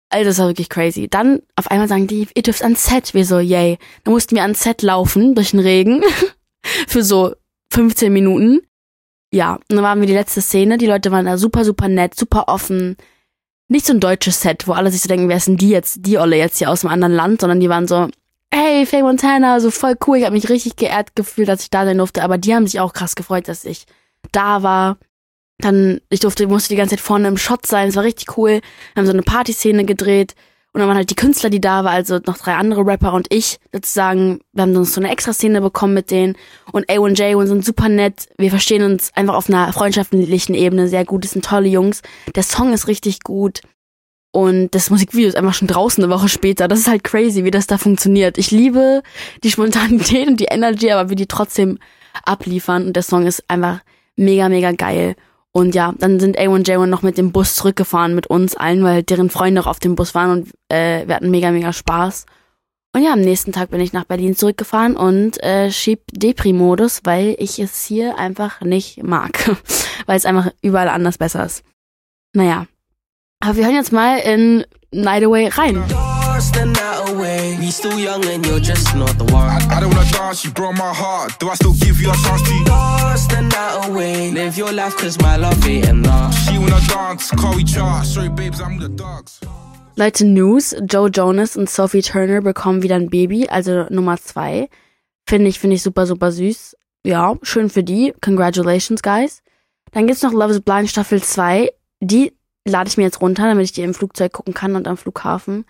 also 0.08 0.30
das 0.30 0.38
war 0.38 0.48
wirklich 0.48 0.68
crazy. 0.68 1.08
Dann 1.08 1.42
auf 1.56 1.70
einmal 1.70 1.88
sagen 1.88 2.06
die, 2.06 2.28
ihr 2.34 2.42
dürft 2.42 2.62
ans 2.62 2.86
Set. 2.86 3.14
Wir 3.14 3.25
so, 3.25 3.38
yay. 3.38 3.78
Dann 4.04 4.14
mussten 4.14 4.36
wir 4.36 4.42
ans 4.42 4.62
Set 4.62 4.82
laufen 4.82 5.34
durch 5.34 5.50
den 5.50 5.60
Regen 5.60 6.02
für 6.86 7.02
so 7.02 7.34
15 7.72 8.12
Minuten. 8.12 8.60
Ja, 9.37 9.57
und 9.57 9.76
dann 9.76 9.83
waren 9.83 10.00
wir 10.00 10.07
die 10.07 10.14
letzte 10.14 10.40
Szene. 10.40 10.78
Die 10.78 10.87
Leute 10.87 11.11
waren 11.11 11.26
da 11.26 11.37
super, 11.37 11.62
super 11.66 11.88
nett, 11.88 12.19
super 12.19 12.49
offen. 12.49 12.97
Nicht 13.69 13.85
so 13.85 13.93
ein 13.93 14.00
deutsches 14.00 14.40
Set, 14.40 14.66
wo 14.66 14.73
alle 14.73 14.90
sich 14.90 15.02
so 15.02 15.09
denken, 15.09 15.28
wer 15.28 15.40
sind 15.40 15.61
die 15.61 15.69
jetzt, 15.69 15.99
die 16.07 16.16
Olle 16.16 16.38
jetzt 16.38 16.57
hier 16.57 16.71
aus 16.71 16.83
einem 16.83 16.95
anderen 16.95 17.12
Land, 17.12 17.43
sondern 17.43 17.61
die 17.61 17.69
waren 17.69 17.87
so, 17.87 18.09
hey, 18.50 18.87
Faye 18.87 19.02
Montana, 19.02 19.61
so 19.61 19.71
voll 19.71 19.95
cool. 20.07 20.16
Ich 20.16 20.25
habe 20.25 20.35
mich 20.35 20.49
richtig 20.49 20.76
geehrt 20.76 21.14
gefühlt, 21.16 21.49
dass 21.49 21.61
ich 21.61 21.69
da 21.69 21.85
sein 21.85 21.99
durfte. 21.99 22.23
Aber 22.23 22.38
die 22.38 22.55
haben 22.55 22.66
sich 22.66 22.81
auch 22.81 22.95
krass 22.95 23.14
gefreut, 23.14 23.47
dass 23.47 23.66
ich 23.66 23.85
da 24.33 24.62
war. 24.62 24.97
Dann, 25.59 26.00
ich 26.09 26.21
durfte, 26.21 26.47
musste 26.47 26.71
die 26.71 26.76
ganze 26.76 26.97
Zeit 26.97 27.05
vorne 27.05 27.28
im 27.28 27.37
Shot 27.37 27.66
sein, 27.66 27.88
es 27.88 27.97
war 27.97 28.05
richtig 28.05 28.38
cool. 28.38 28.62
Wir 28.62 28.62
haben 28.97 29.07
so 29.07 29.12
eine 29.12 29.23
Partyszene 29.23 29.85
gedreht 29.85 30.35
Und 30.76 30.80
dann 30.80 30.88
waren 30.88 30.99
halt 30.99 31.09
die 31.09 31.14
Künstler, 31.14 31.49
die 31.49 31.59
da 31.59 31.85
waren, 31.85 31.95
also 31.95 32.18
noch 32.26 32.37
drei 32.37 32.54
andere 32.54 32.85
Rapper 32.85 33.14
und 33.14 33.33
ich 33.33 33.59
sozusagen. 33.73 34.40
Wir 34.52 34.61
haben 34.61 34.76
uns 34.76 34.92
so 34.92 35.00
eine 35.00 35.11
extra 35.11 35.33
Szene 35.33 35.62
bekommen 35.62 35.95
mit 35.95 36.11
denen. 36.11 36.37
Und 36.71 36.90
A1J 36.90 37.35
und 37.35 37.47
sind 37.47 37.64
super 37.64 37.88
nett. 37.88 38.28
Wir 38.37 38.50
verstehen 38.50 38.83
uns 38.83 39.11
einfach 39.14 39.37
auf 39.37 39.49
einer 39.49 39.73
freundschaftlichen 39.73 40.54
Ebene 40.54 40.87
sehr 40.88 41.06
gut. 41.06 41.25
Das 41.25 41.30
sind 41.30 41.47
tolle 41.47 41.68
Jungs. 41.68 42.02
Der 42.35 42.42
Song 42.42 42.75
ist 42.75 42.88
richtig 42.88 43.23
gut. 43.23 43.62
Und 44.33 44.75
das 44.75 44.90
Musikvideo 44.90 45.28
ist 45.28 45.37
einfach 45.37 45.54
schon 45.54 45.66
draußen 45.66 46.04
eine 46.04 46.12
Woche 46.12 46.28
später. 46.28 46.68
Das 46.68 46.80
ist 46.80 46.88
halt 46.88 47.04
crazy, 47.04 47.45
wie 47.45 47.50
das 47.50 47.66
da 47.66 47.78
funktioniert. 47.78 48.37
Ich 48.37 48.50
liebe 48.50 49.02
die 49.45 49.50
Spontanität 49.50 50.28
und 50.28 50.40
die 50.40 50.49
Energy, 50.50 50.90
aber 50.90 51.09
wie 51.09 51.16
die 51.16 51.26
trotzdem 51.26 51.78
abliefern. 52.23 52.88
Und 52.88 52.97
der 52.97 53.02
Song 53.02 53.25
ist 53.25 53.42
einfach 53.49 53.80
mega, 54.14 54.50
mega 54.50 54.73
geil. 54.73 55.16
Und 55.56 55.75
ja, 55.75 55.94
dann 55.96 56.20
sind 56.20 56.38
A1J1 56.38 56.84
noch 56.84 57.00
mit 57.00 57.16
dem 57.16 57.32
Bus 57.32 57.54
zurückgefahren 57.54 58.14
mit 58.14 58.26
uns 58.26 58.58
allen, 58.58 58.84
weil 58.84 59.02
deren 59.02 59.30
Freunde 59.30 59.62
auch 59.62 59.66
auf 59.66 59.78
dem 59.78 59.94
Bus 59.94 60.14
waren 60.14 60.30
und 60.30 60.48
äh, 60.68 61.08
wir 61.08 61.14
hatten 61.14 61.30
mega, 61.30 61.50
mega 61.50 61.72
Spaß. 61.72 62.26
Und 62.94 63.02
ja, 63.02 63.14
am 63.14 63.22
nächsten 63.22 63.52
Tag 63.52 63.70
bin 63.70 63.80
ich 63.80 63.94
nach 63.94 64.04
Berlin 64.04 64.36
zurückgefahren 64.36 64.98
und 64.98 65.42
äh, 65.42 65.70
schieb 65.70 66.00
Depri-Modus, 66.12 67.00
weil 67.04 67.36
ich 67.38 67.58
es 67.58 67.86
hier 67.86 68.18
einfach 68.18 68.60
nicht 68.60 69.02
mag. 69.02 69.56
weil 70.06 70.18
es 70.18 70.26
einfach 70.26 70.50
überall 70.60 70.90
anders 70.90 71.16
besser 71.16 71.46
ist. 71.46 71.64
Naja. 72.34 72.66
Aber 73.40 73.56
wir 73.56 73.64
hören 73.64 73.76
jetzt 73.76 73.92
mal 73.92 74.18
in 74.18 74.66
Night 74.92 75.25
Away 75.25 75.48
rein. 75.48 75.82
We 77.58 77.70
still 77.70 77.98
young 77.98 78.25
and 78.26 78.44
you're 78.46 78.60
just 78.60 78.94
not 78.94 79.16
the 79.18 79.25
one. 79.25 79.48
I, 79.48 79.58
I 79.76 79.80
don't 79.80 79.94
wanna 79.94 80.10
dance, 80.10 80.44
you 80.44 80.50
broke 80.50 80.76
my 80.76 80.92
heart. 80.92 81.38
Do 81.38 81.48
I 81.48 81.54
still 81.54 81.75
give 81.75 82.00
you 82.00 82.10
a 82.10 82.14
chance 82.14 82.42
to 82.42 82.64
dance 82.64 83.26
the 83.28 83.40
night 83.42 83.88
away? 83.88 84.30
Live 84.32 84.58
your 84.58 84.72
life 84.72 84.96
cause 84.96 85.18
my 85.20 85.36
love 85.36 85.66
ain't 85.66 85.88
enough. 85.88 86.34
She 86.44 86.58
wanna 86.58 86.80
dance, 86.88 87.30
call 87.30 87.58
each 87.58 87.76
other. 87.76 88.04
Sorry 88.04 88.28
babes, 88.28 88.60
I'm 88.60 88.78
the 88.78 88.88
dogs. 88.88 89.40
Leute, 89.96 90.25
News. 90.26 90.75
Joe 90.84 91.08
Jonas 91.08 91.56
und 91.56 91.70
Sophie 91.70 92.02
Turner 92.02 92.42
bekommen 92.42 92.82
wieder 92.82 92.96
ein 92.96 93.08
Baby, 93.08 93.48
also 93.48 93.86
Nummer 93.88 94.18
zwei. 94.18 94.68
Finde 95.26 95.48
ich, 95.48 95.58
finde 95.58 95.76
ich 95.76 95.82
super, 95.82 96.06
super 96.06 96.30
süß. 96.32 96.76
Ja, 97.04 97.36
schön 97.42 97.70
für 97.70 97.82
die. 97.82 98.12
Congratulations, 98.20 99.02
guys. 99.02 99.42
Dann 99.92 100.06
gibt's 100.06 100.22
noch 100.22 100.32
Love 100.32 100.52
is 100.52 100.60
Blind 100.60 100.90
Staffel 100.90 101.22
2. 101.22 101.70
Die 102.00 102.32
lade 102.66 102.88
ich 102.88 102.96
mir 102.98 103.04
jetzt 103.04 103.22
runter, 103.22 103.44
damit 103.46 103.64
ich 103.64 103.72
die 103.72 103.82
im 103.82 103.94
Flugzeug 103.94 104.32
gucken 104.32 104.52
kann 104.52 104.76
und 104.76 104.86
am 104.86 104.96
Flughafen. 104.98 105.64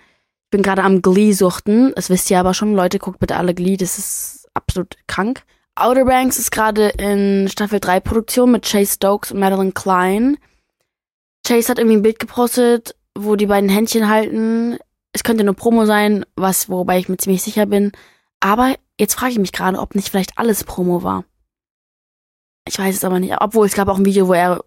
Bin 0.57 0.63
gerade 0.63 0.85
am 0.85 1.03
Glee 1.03 1.33
suchten. 1.33 1.93
Das 1.97 2.09
wisst 2.09 2.31
ihr 2.31 2.41
aber 2.41 2.55
schon. 2.55 2.75
Leute, 2.75 2.99
guckt 2.99 3.19
bitte 3.19 3.37
alle 3.37 3.53
Glee. 3.53 3.77
Das 3.77 3.99
ist 3.99 4.49
absolut 4.55 4.97
krank. 5.07 5.43
Outer 5.75 6.07
Banks 6.07 6.39
ist 6.39 6.51
gerade 6.51 6.89
in 6.97 7.47
Staffel 7.51 7.79
3 7.79 8.01
Produktion 8.01 8.53
mit 8.53 8.65
Chase 8.65 8.95
Stokes 8.95 9.33
und 9.33 9.39
Madeline 9.39 9.73
Klein. 9.73 10.39
Chase 11.47 11.69
hat 11.69 11.79
irgendwie 11.79 11.99
ein 11.99 12.03
Bild 12.03 12.19
gepostet, 12.19 12.97
wo 13.15 13.37
die 13.37 13.45
beiden 13.45 13.69
Händchen 13.69 14.09
halten. 14.09 14.79
Es 15.13 15.25
könnte 15.25 15.45
nur 15.45 15.53
Promo 15.53 15.85
sein, 15.85 16.25
was, 16.37 16.71
wobei 16.71 17.01
ich 17.01 17.11
mir 17.11 17.19
ziemlich 17.19 17.43
sicher 17.43 17.67
bin. 17.67 17.93
Aber 18.41 18.77
jetzt 18.99 19.13
frage 19.13 19.33
ich 19.33 19.39
mich 19.39 19.53
gerade, 19.53 19.79
ob 19.79 19.95
nicht 19.95 20.09
vielleicht 20.09 20.39
alles 20.39 20.65
Promo 20.65 21.03
war. 21.03 21.27
Ich 22.67 22.79
weiß 22.79 22.97
es 22.97 23.05
aber 23.05 23.21
nicht. 23.21 23.35
Obwohl, 23.43 23.67
es 23.67 23.75
gab 23.75 23.89
auch 23.89 23.99
ein 23.99 24.07
Video, 24.07 24.27
wo 24.27 24.33
er 24.33 24.65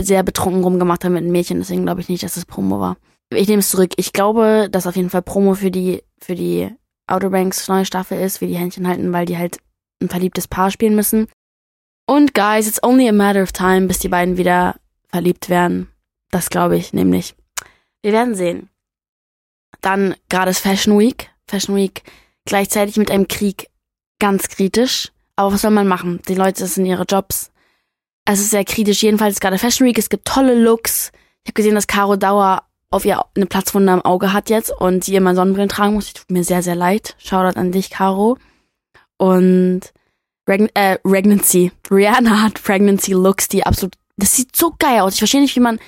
sehr 0.00 0.22
betrunken 0.22 0.62
rumgemacht 0.62 1.04
hat 1.04 1.10
mit 1.10 1.24
einem 1.24 1.32
Mädchen. 1.32 1.58
Deswegen 1.58 1.82
glaube 1.82 2.02
ich 2.02 2.08
nicht, 2.08 2.22
dass 2.22 2.36
es 2.36 2.44
Promo 2.44 2.78
war 2.78 2.96
ich 3.30 3.48
nehme 3.48 3.60
es 3.60 3.70
zurück. 3.70 3.92
Ich 3.96 4.12
glaube, 4.12 4.68
dass 4.70 4.86
auf 4.86 4.96
jeden 4.96 5.10
Fall 5.10 5.22
Promo 5.22 5.54
für 5.54 5.70
die, 5.70 6.02
für 6.20 6.34
die 6.34 6.70
Outer 7.06 7.30
Banks 7.30 7.68
neue 7.68 7.84
Staffel 7.84 8.20
ist, 8.20 8.40
wie 8.40 8.46
die 8.46 8.56
Händchen 8.56 8.86
halten, 8.86 9.12
weil 9.12 9.26
die 9.26 9.38
halt 9.38 9.58
ein 10.02 10.08
verliebtes 10.08 10.48
Paar 10.48 10.70
spielen 10.70 10.94
müssen. 10.94 11.28
Und 12.06 12.34
guys, 12.34 12.68
it's 12.68 12.82
only 12.82 13.08
a 13.08 13.12
matter 13.12 13.42
of 13.42 13.52
time, 13.52 13.86
bis 13.86 13.98
die 13.98 14.08
beiden 14.08 14.36
wieder 14.36 14.76
verliebt 15.08 15.48
werden. 15.48 15.88
Das 16.30 16.50
glaube 16.50 16.76
ich 16.76 16.92
nämlich. 16.92 17.34
Wir 18.02 18.12
werden 18.12 18.34
sehen. 18.34 18.68
Dann 19.80 20.14
gerade 20.28 20.50
ist 20.50 20.60
Fashion 20.60 20.98
Week. 20.98 21.30
Fashion 21.48 21.76
Week 21.76 22.02
gleichzeitig 22.44 22.96
mit 22.96 23.10
einem 23.10 23.28
Krieg 23.28 23.68
ganz 24.18 24.48
kritisch. 24.48 25.12
Aber 25.36 25.52
was 25.52 25.62
soll 25.62 25.70
man 25.70 25.88
machen? 25.88 26.20
Die 26.28 26.34
Leute 26.34 26.66
sind 26.66 26.86
ihre 26.86 27.04
Jobs. 27.04 27.50
Es 28.24 28.40
ist 28.40 28.50
sehr 28.50 28.64
kritisch. 28.64 29.02
Jedenfalls 29.02 29.40
gerade 29.40 29.58
Fashion 29.58 29.86
Week. 29.86 29.98
Es 29.98 30.08
gibt 30.08 30.26
tolle 30.26 30.54
Looks. 30.54 31.12
Ich 31.44 31.50
habe 31.50 31.54
gesehen, 31.54 31.74
dass 31.74 31.86
Caro 31.86 32.16
Dauer 32.16 32.65
auf 32.90 33.04
ihr 33.04 33.24
eine 33.34 33.46
Platzwunde 33.46 33.92
am 33.92 34.02
Auge 34.02 34.32
hat 34.32 34.50
jetzt 34.50 34.70
und 34.70 35.04
sie 35.04 35.16
immer 35.16 35.34
Sonnenbrillen 35.34 35.68
tragen 35.68 35.94
muss. 35.94 36.12
Tut 36.12 36.30
mir 36.30 36.44
sehr, 36.44 36.62
sehr 36.62 36.76
leid. 36.76 37.16
Shoutout 37.18 37.58
an 37.58 37.72
dich, 37.72 37.90
Caro. 37.90 38.38
Und 39.18 39.92
Regn 40.48 40.68
äh, 40.74 40.98
Pregnancy. 40.98 41.72
Rihanna 41.90 42.42
hat 42.42 42.62
Pregnancy 42.62 43.12
Looks, 43.12 43.48
die 43.48 43.64
absolut, 43.66 43.94
das 44.16 44.36
sieht 44.36 44.54
so 44.54 44.74
geil 44.78 45.00
aus. 45.00 45.14
Ich 45.14 45.18
verstehe 45.18 45.40
nicht, 45.40 45.56
wie 45.56 45.60
man 45.60 45.80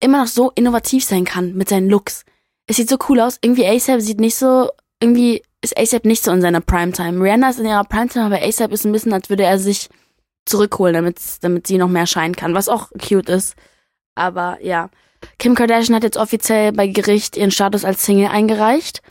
immer 0.00 0.20
noch 0.20 0.26
so 0.26 0.50
innovativ 0.54 1.04
sein 1.04 1.24
kann 1.24 1.54
mit 1.54 1.68
seinen 1.68 1.88
Looks. 1.88 2.24
Es 2.66 2.76
sieht 2.76 2.90
so 2.90 2.98
cool 3.08 3.20
aus. 3.20 3.38
Irgendwie 3.40 3.66
ASAP 3.66 4.00
sieht 4.00 4.20
nicht 4.20 4.36
so, 4.36 4.70
irgendwie 5.00 5.42
ist 5.62 5.78
ASAP 5.78 6.04
nicht 6.04 6.22
so 6.22 6.30
in 6.30 6.42
seiner 6.42 6.60
Primetime. 6.60 7.22
Rihanna 7.22 7.50
ist 7.50 7.60
in 7.60 7.66
ihrer 7.66 7.84
Primetime, 7.84 8.26
aber 8.26 8.42
ASAP 8.42 8.72
ist 8.72 8.84
ein 8.84 8.92
bisschen, 8.92 9.12
als 9.12 9.30
würde 9.30 9.44
er 9.44 9.58
sich 9.58 9.88
zurückholen, 10.44 10.94
damit, 10.94 11.18
damit 11.40 11.66
sie 11.66 11.78
noch 11.78 11.88
mehr 11.88 12.06
scheinen 12.06 12.36
kann, 12.36 12.54
was 12.54 12.68
auch 12.68 12.90
cute 13.00 13.30
ist. 13.30 13.56
Aber 14.14 14.58
ja. 14.62 14.90
Kim 15.38 15.54
Kardashian 15.54 15.96
hat 15.96 16.02
jetzt 16.02 16.16
offiziell 16.16 16.72
bei 16.72 16.86
Gericht 16.86 17.36
ihren 17.36 17.50
Status 17.50 17.84
als 17.84 18.04
Single 18.04 18.28
eingereicht. 18.28 19.02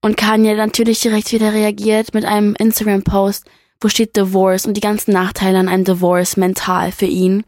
Und 0.00 0.16
Kanye 0.16 0.54
natürlich 0.56 1.00
direkt 1.00 1.32
wieder 1.32 1.52
reagiert 1.52 2.12
mit 2.12 2.24
einem 2.24 2.54
Instagram-Post, 2.56 3.48
wo 3.80 3.88
steht 3.88 4.16
Divorce 4.16 4.66
und 4.66 4.76
die 4.76 4.80
ganzen 4.80 5.12
Nachteile 5.12 5.58
an 5.58 5.68
einem 5.68 5.84
Divorce 5.84 6.36
mental 6.36 6.90
für 6.90 7.06
ihn. 7.06 7.44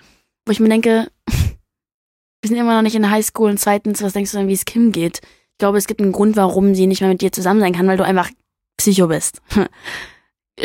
Wo 0.46 0.52
ich 0.52 0.60
mir 0.60 0.68
denke, 0.68 1.10
wir 1.26 2.48
sind 2.48 2.56
immer 2.56 2.76
noch 2.76 2.82
nicht 2.82 2.94
in 2.94 3.02
der 3.02 3.10
Highschool 3.10 3.50
und 3.50 3.58
zweitens, 3.58 4.02
was 4.02 4.12
denkst 4.12 4.30
du 4.30 4.38
denn, 4.38 4.48
wie 4.48 4.52
es 4.52 4.64
Kim 4.64 4.92
geht? 4.92 5.20
Ich 5.22 5.58
glaube, 5.58 5.78
es 5.78 5.86
gibt 5.86 6.00
einen 6.00 6.12
Grund, 6.12 6.36
warum 6.36 6.74
sie 6.74 6.86
nicht 6.86 7.00
mehr 7.00 7.10
mit 7.10 7.20
dir 7.20 7.32
zusammen 7.32 7.60
sein 7.60 7.74
kann, 7.74 7.88
weil 7.88 7.96
du 7.96 8.04
einfach 8.04 8.30
Psycho 8.76 9.08
bist. 9.08 9.40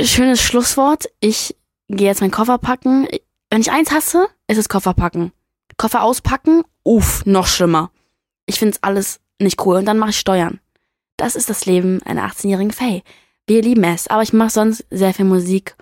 Schönes 0.01 0.41
Schlusswort. 0.41 1.05
Ich 1.19 1.55
gehe 1.87 2.07
jetzt 2.07 2.21
meinen 2.21 2.31
Koffer 2.31 2.57
packen. 2.57 3.07
Wenn 3.49 3.61
ich 3.61 3.71
eins 3.71 3.91
hasse, 3.91 4.27
ist 4.47 4.57
es 4.57 4.69
Koffer 4.69 4.93
packen. 4.93 5.31
Koffer 5.79 6.03
auspacken 6.03 6.63
uff, 6.83 7.25
noch 7.25 7.47
schlimmer. 7.47 7.89
Ich 8.45 8.59
find's 8.59 8.83
alles 8.83 9.19
nicht 9.39 9.65
cool 9.65 9.77
und 9.77 9.85
dann 9.85 9.97
mache 9.97 10.09
ich 10.09 10.19
Steuern. 10.19 10.59
Das 11.17 11.35
ist 11.35 11.49
das 11.49 11.65
Leben 11.65 12.03
einer 12.03 12.27
18-jährigen 12.27 12.71
Faye. 12.71 13.01
Wir 13.47 13.61
lieben 13.61 13.83
es, 13.85 14.07
aber 14.07 14.21
ich 14.21 14.33
mache 14.33 14.49
sonst 14.49 14.85
sehr 14.91 15.13
viel 15.13 15.25
Musik 15.25 15.75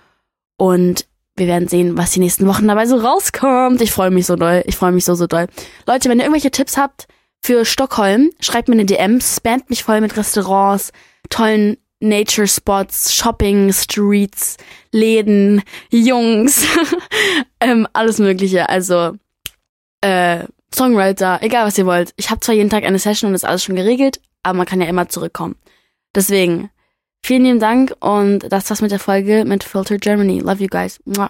und 0.55 1.07
wir 1.35 1.47
werden 1.47 1.67
sehen, 1.67 1.97
was 1.97 2.11
die 2.11 2.19
nächsten 2.19 2.47
Wochen 2.47 2.67
dabei 2.67 2.85
so 2.85 2.97
rauskommt. 2.97 3.81
Ich 3.81 3.91
freue 3.91 4.11
mich 4.11 4.25
so 4.25 4.35
doll. 4.35 4.63
Ich 4.65 4.75
freue 4.75 4.91
mich 4.91 5.05
so, 5.05 5.15
so 5.15 5.27
doll. 5.27 5.47
Leute, 5.85 6.09
wenn 6.09 6.19
ihr 6.19 6.25
irgendwelche 6.25 6.51
Tipps 6.51 6.77
habt 6.77 7.07
für 7.41 7.65
Stockholm, 7.65 8.29
schreibt 8.39 8.67
mir 8.67 8.75
eine 8.75 8.85
DM, 8.85 9.19
spamt 9.19 9.69
mich 9.69 9.83
voll 9.83 10.01
mit 10.01 10.15
Restaurants, 10.15 10.91
tollen 11.29 11.77
Nature 11.99 12.47
Spots, 12.47 13.15
Shopping 13.15 13.73
Streets, 13.73 14.57
Läden, 14.91 15.63
Jungs, 15.89 16.65
ähm, 17.59 17.87
alles 17.93 18.19
Mögliche. 18.19 18.69
Also, 18.69 19.13
äh, 20.01 20.45
Songwriter, 20.73 21.39
egal 21.41 21.65
was 21.65 21.77
ihr 21.77 21.85
wollt. 21.85 22.13
Ich 22.17 22.29
habe 22.29 22.41
zwar 22.41 22.55
jeden 22.55 22.69
Tag 22.69 22.83
eine 22.83 22.99
Session 22.99 23.29
und 23.29 23.35
ist 23.35 23.45
alles 23.45 23.63
schon 23.63 23.75
geregelt, 23.75 24.19
aber 24.43 24.57
man 24.57 24.65
kann 24.65 24.81
ja 24.81 24.87
immer 24.87 25.09
zurückkommen. 25.09 25.55
Deswegen, 26.13 26.69
vielen 27.23 27.43
lieben 27.43 27.59
Dank 27.59 27.95
und 27.99 28.51
das 28.51 28.69
war's 28.69 28.81
mit 28.81 28.91
der 28.91 28.99
Folge 28.99 29.45
mit 29.45 29.63
Filter 29.63 29.97
Germany. 29.97 30.39
Love 30.39 30.61
you 30.63 30.67
guys. 30.67 30.99
Mua. 31.05 31.29